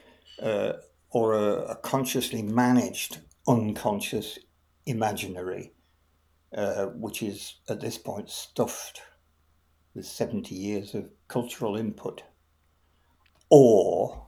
[0.42, 0.72] uh,
[1.11, 4.38] or a, a, consciously managed unconscious
[4.86, 5.72] imaginary,
[6.56, 9.02] uh, which is at this point stuffed
[9.94, 12.22] with 70 years of cultural input,
[13.48, 14.26] or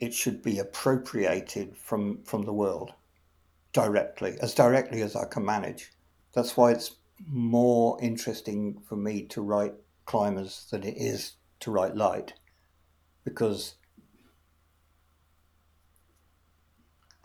[0.00, 2.92] it should be appropriated from, from the world
[3.72, 5.92] directly, as directly as I can manage.
[6.32, 9.74] That's why it's more interesting for me to write
[10.04, 12.34] climbers than it is to write light,
[13.24, 13.74] because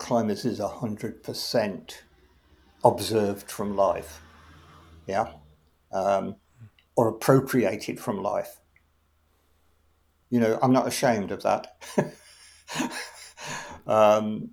[0.02, 1.94] climbers is 100%
[2.84, 4.20] observed from life,
[5.06, 5.32] yeah,
[5.92, 6.36] um,
[6.96, 8.60] or appropriated from life.
[10.28, 11.76] You know, I'm not ashamed of that.
[13.86, 14.50] um,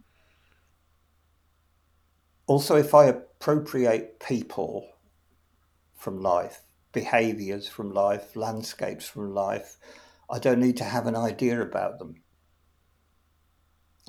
[2.45, 4.88] also, if I appropriate people
[5.95, 9.78] from life, behaviors from life, landscapes from life,
[10.30, 12.16] I don't need to have an idea about them.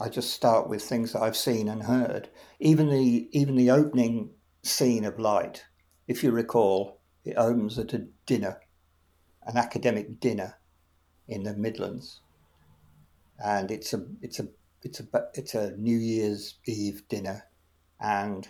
[0.01, 2.31] I just start with things that I've seen and heard.
[2.59, 4.31] Even the even the opening
[4.63, 5.65] scene of Light,
[6.09, 8.61] if you recall, it opens at a dinner,
[9.47, 10.57] an academic dinner
[11.29, 12.21] in the Midlands.
[13.45, 14.49] And it's a it's a
[14.83, 17.45] it's a it's a New Year's Eve dinner,
[18.01, 18.49] and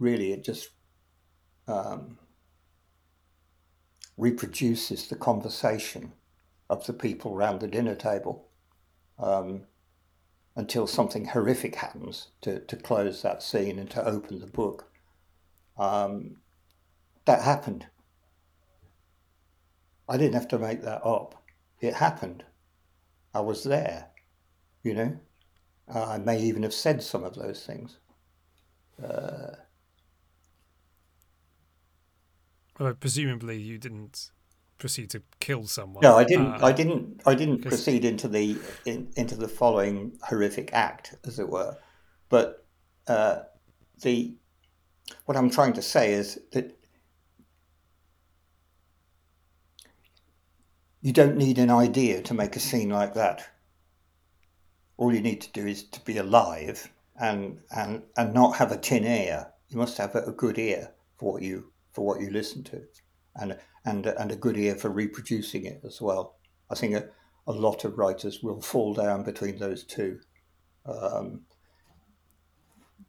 [0.00, 0.70] really it just
[1.68, 2.18] um,
[4.16, 6.12] reproduces the conversation
[6.68, 8.48] of the people around the dinner table.
[9.18, 9.62] Um,
[10.56, 14.90] until something horrific happens to, to close that scene and to open the book.
[15.78, 16.38] Um,
[17.26, 17.86] that happened.
[20.08, 21.42] I didn't have to make that up.
[21.80, 22.44] It happened.
[23.34, 24.06] I was there,
[24.82, 25.18] you know.
[25.94, 27.98] Uh, I may even have said some of those things.
[29.02, 29.56] Uh,
[32.78, 34.30] well, presumably you didn't
[34.78, 36.02] proceed to kill someone.
[36.02, 36.62] No, I didn't.
[36.62, 37.22] Uh, I didn't.
[37.26, 41.76] I didn't proceed into the in, into the following horrific act, as it were.
[42.28, 42.66] But
[43.06, 43.40] uh,
[44.02, 44.34] the
[45.24, 46.76] what I'm trying to say is that
[51.06, 53.48] You don't need an idea to make a scene like that.
[54.96, 58.76] All you need to do is to be alive and and and not have a
[58.76, 59.52] tin ear.
[59.68, 62.82] You must have a, good ear for what you for what you listen to,
[63.36, 63.56] and
[63.86, 66.36] and and a good ear for reproducing it as well.
[66.70, 67.08] I think a,
[67.46, 70.20] a lot of writers will fall down between those two.
[70.84, 71.42] Um,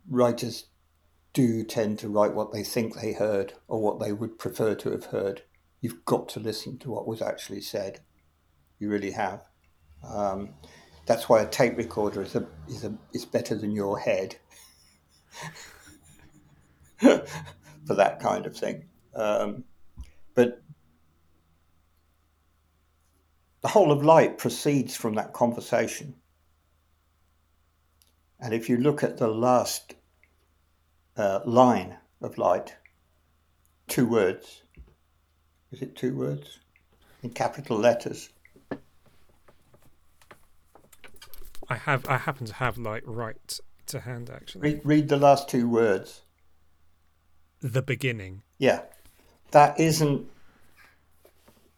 [0.10, 0.68] writers
[1.34, 4.92] do tend to write what they think they heard or what they would prefer to
[4.92, 5.42] have heard
[5.82, 8.00] you've got to listen to what was actually said.
[8.80, 9.44] You really have.
[10.08, 10.54] Um,
[11.06, 14.38] that's why a tape recorder is a, is a, is better than your head.
[17.88, 18.86] for that kind of thing.
[19.16, 19.64] Um,
[20.36, 20.62] but
[23.62, 26.16] the whole of light proceeds from that conversation.
[28.40, 29.96] And if you look at the last
[31.16, 32.76] uh, line of light,
[33.88, 34.62] two words,
[35.72, 36.60] is it two words?
[37.24, 38.30] In capital letters.
[41.70, 42.08] I have.
[42.08, 44.62] I happen to have light right to hand actually.
[44.62, 46.22] Read, read the last two words.
[47.62, 48.44] The beginning.
[48.60, 48.82] Yeah.
[49.52, 50.30] That isn't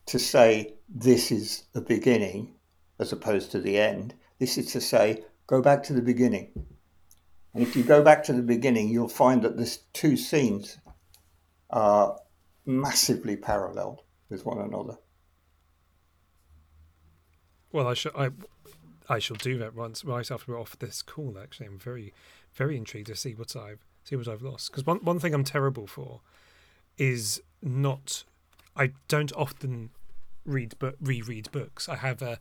[0.07, 2.55] to say this is the beginning
[2.99, 4.15] as opposed to the end.
[4.39, 6.51] This is to say go back to the beginning.
[7.53, 10.77] And if you go back to the beginning, you'll find that these two scenes
[11.69, 12.19] are
[12.65, 14.97] massively paralleled with one another.
[17.71, 18.11] Well, I shall.
[18.15, 18.29] I,
[19.07, 21.37] I shall do that once right after we're off this call.
[21.41, 22.13] Actually, I'm very,
[22.53, 24.71] very intrigued to see what I've see what I've lost.
[24.71, 26.21] Because one one thing I'm terrible for
[26.97, 28.23] is not.
[28.75, 29.89] I don't often
[30.49, 31.87] read but reread books.
[31.87, 32.39] I have a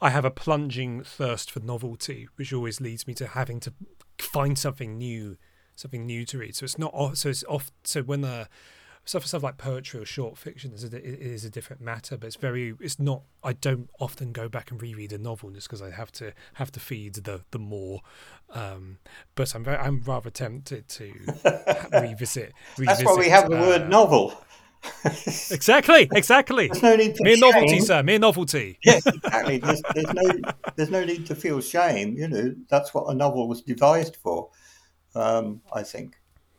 [0.00, 3.72] I have a plunging thirst for novelty, which always leads me to having to
[4.18, 5.36] find something new,
[5.76, 6.56] something new to read.
[6.56, 7.70] So it's not so it's off.
[7.84, 8.48] So when the
[9.04, 12.36] stuff stuff like poetry or short fiction is a, is a different matter, but it's
[12.36, 13.22] very it's not.
[13.42, 16.72] I don't often go back and reread a novel just because I have to have
[16.72, 18.00] to feed the the more.
[18.50, 18.98] Um,
[19.34, 21.12] but I'm very I'm rather tempted to
[21.92, 22.86] revisit, revisit.
[22.86, 24.34] That's why we have the uh, word novel.
[25.04, 26.68] exactly, exactly.
[26.68, 27.40] There's no need for mere shame.
[27.40, 28.02] novelty, sir.
[28.02, 28.78] Mere novelty.
[28.84, 29.58] Yes, exactly.
[29.58, 32.16] There's, there's, no there's no need to feel shame.
[32.16, 34.50] You know, that's what a novel was devised for.
[35.14, 36.16] Um, I think,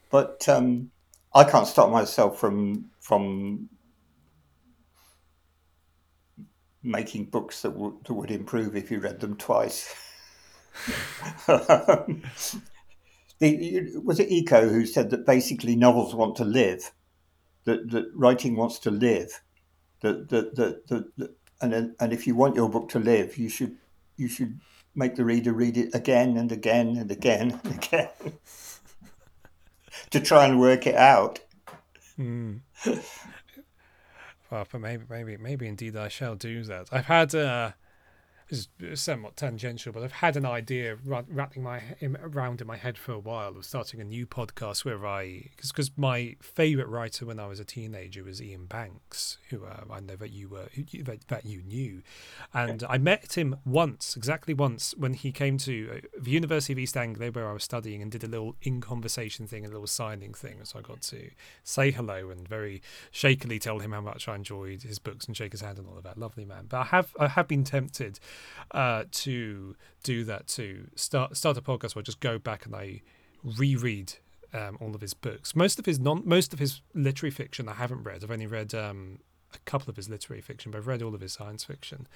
[0.10, 0.92] but um,
[1.34, 3.70] I can't stop myself from from
[6.84, 9.94] making books that would that would improve if you read them twice.
[13.40, 16.92] the, was it Eco who said that basically novels want to live,
[17.66, 19.42] that, that writing wants to live,
[20.02, 23.50] that that that, that, that and and if you want your book to live, you
[23.50, 23.78] should
[24.18, 24.60] you should
[24.96, 28.10] make the reader read it again and again and again and again
[30.10, 31.40] to try and work it out.
[32.18, 32.62] Mm.
[34.50, 36.88] well, but maybe, maybe, maybe indeed I shall do that.
[36.92, 37.72] I've had uh,
[38.50, 41.82] is somewhat tangential, but I've had an idea wrapping my
[42.22, 45.92] around in my head for a while of starting a new podcast where I, because
[45.98, 50.16] my favorite writer when I was a teenager was Iain Banks, who uh, I know
[50.16, 50.68] that you were
[51.04, 52.04] that, that you knew,
[52.54, 56.80] and I met him once, exactly once, when he came to uh, the University of
[56.80, 59.88] East Anglia where I was studying and did a little in conversation thing, a little
[59.88, 61.32] signing thing, so I got to
[61.64, 62.82] say hello and very
[63.12, 65.98] shakily tell him how much I enjoyed his books and shake his hand and all
[65.98, 66.20] of that.
[66.20, 68.20] Lovely man, but I have I have been tempted
[68.72, 70.88] uh, to do that too.
[70.96, 73.02] Start start a podcast where I just go back and I
[73.44, 74.14] reread
[74.54, 75.56] um, all of his books.
[75.56, 78.24] Most of his non most of his literary fiction I haven't read.
[78.24, 79.20] I've only read um,
[79.56, 82.08] a couple of his literary fiction, but I've read all of his science fiction.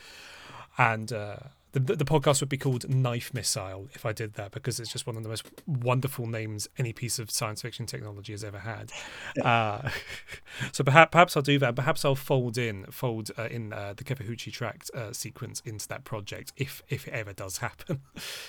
[0.78, 1.38] And uh,
[1.72, 5.06] the the podcast would be called Knife Missile if I did that because it's just
[5.06, 8.92] one of the most wonderful names any piece of science fiction technology has ever had.
[9.44, 9.90] Uh,
[10.72, 11.76] so perhaps perhaps I'll do that.
[11.76, 16.04] Perhaps I'll fold in fold uh, in uh, the Kefahuchi tract uh, sequence into that
[16.04, 18.02] project if if it ever does happen.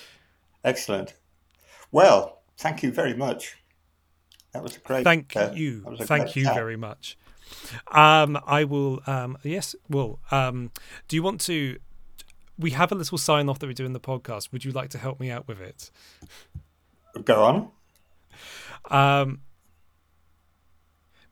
[0.65, 1.15] Excellent.
[1.93, 3.57] Well, thank you very much.
[4.53, 5.05] That was a great.
[5.05, 5.97] Thank uh, you.
[6.03, 6.55] Thank you chat.
[6.55, 7.17] very much.
[7.89, 9.01] Um, I will.
[9.07, 9.75] Um, yes.
[9.89, 10.71] Well, um,
[11.09, 11.79] do you want to?
[12.61, 14.53] we have a little sign off that we do in the podcast.
[14.53, 15.91] Would you like to help me out with it?
[17.25, 17.71] Go on.
[18.91, 19.41] Um,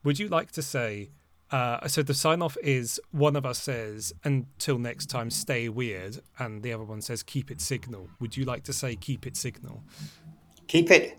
[0.03, 1.11] would you like to say?
[1.51, 6.21] Uh, so the sign off is one of us says until next time stay weird
[6.39, 9.35] and the other one says keep it signal would you like to say keep it
[9.35, 9.83] signal
[10.67, 11.17] keep it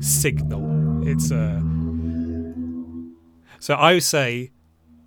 [0.00, 1.77] signal it's a uh...
[3.60, 4.50] so i say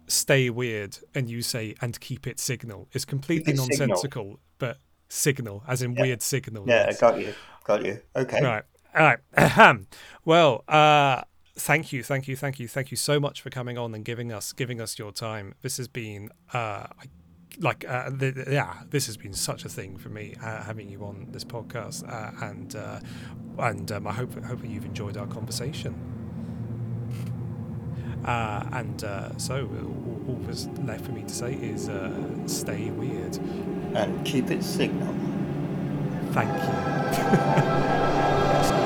[0.08, 4.40] stay weird and you say and keep it signal It's completely nonsensical, signal.
[4.58, 6.02] but signal as in yeah.
[6.02, 6.68] weird signal.
[6.68, 7.00] Yeah, yes.
[7.00, 7.34] got you.
[7.64, 8.02] Got you.
[8.16, 8.42] Okay.
[8.44, 8.64] Right.
[8.96, 9.20] All right.
[9.38, 9.88] Ahem.
[10.26, 11.22] Well, uh,
[11.56, 14.32] thank you, thank you, thank you, thank you so much for coming on and giving
[14.32, 15.56] us giving us your time.
[15.62, 16.88] This has been uh,
[17.60, 21.04] like uh, the, yeah, this has been such a thing for me uh, having you
[21.04, 23.00] on this podcast, uh, and uh,
[23.60, 26.21] and um, I hope hope you've enjoyed our conversation.
[28.26, 32.12] Uh, and uh, so all, all that's left for me to say is uh,
[32.48, 33.38] stay weird.
[33.96, 35.14] And keep it signal.
[36.32, 36.72] Thank you.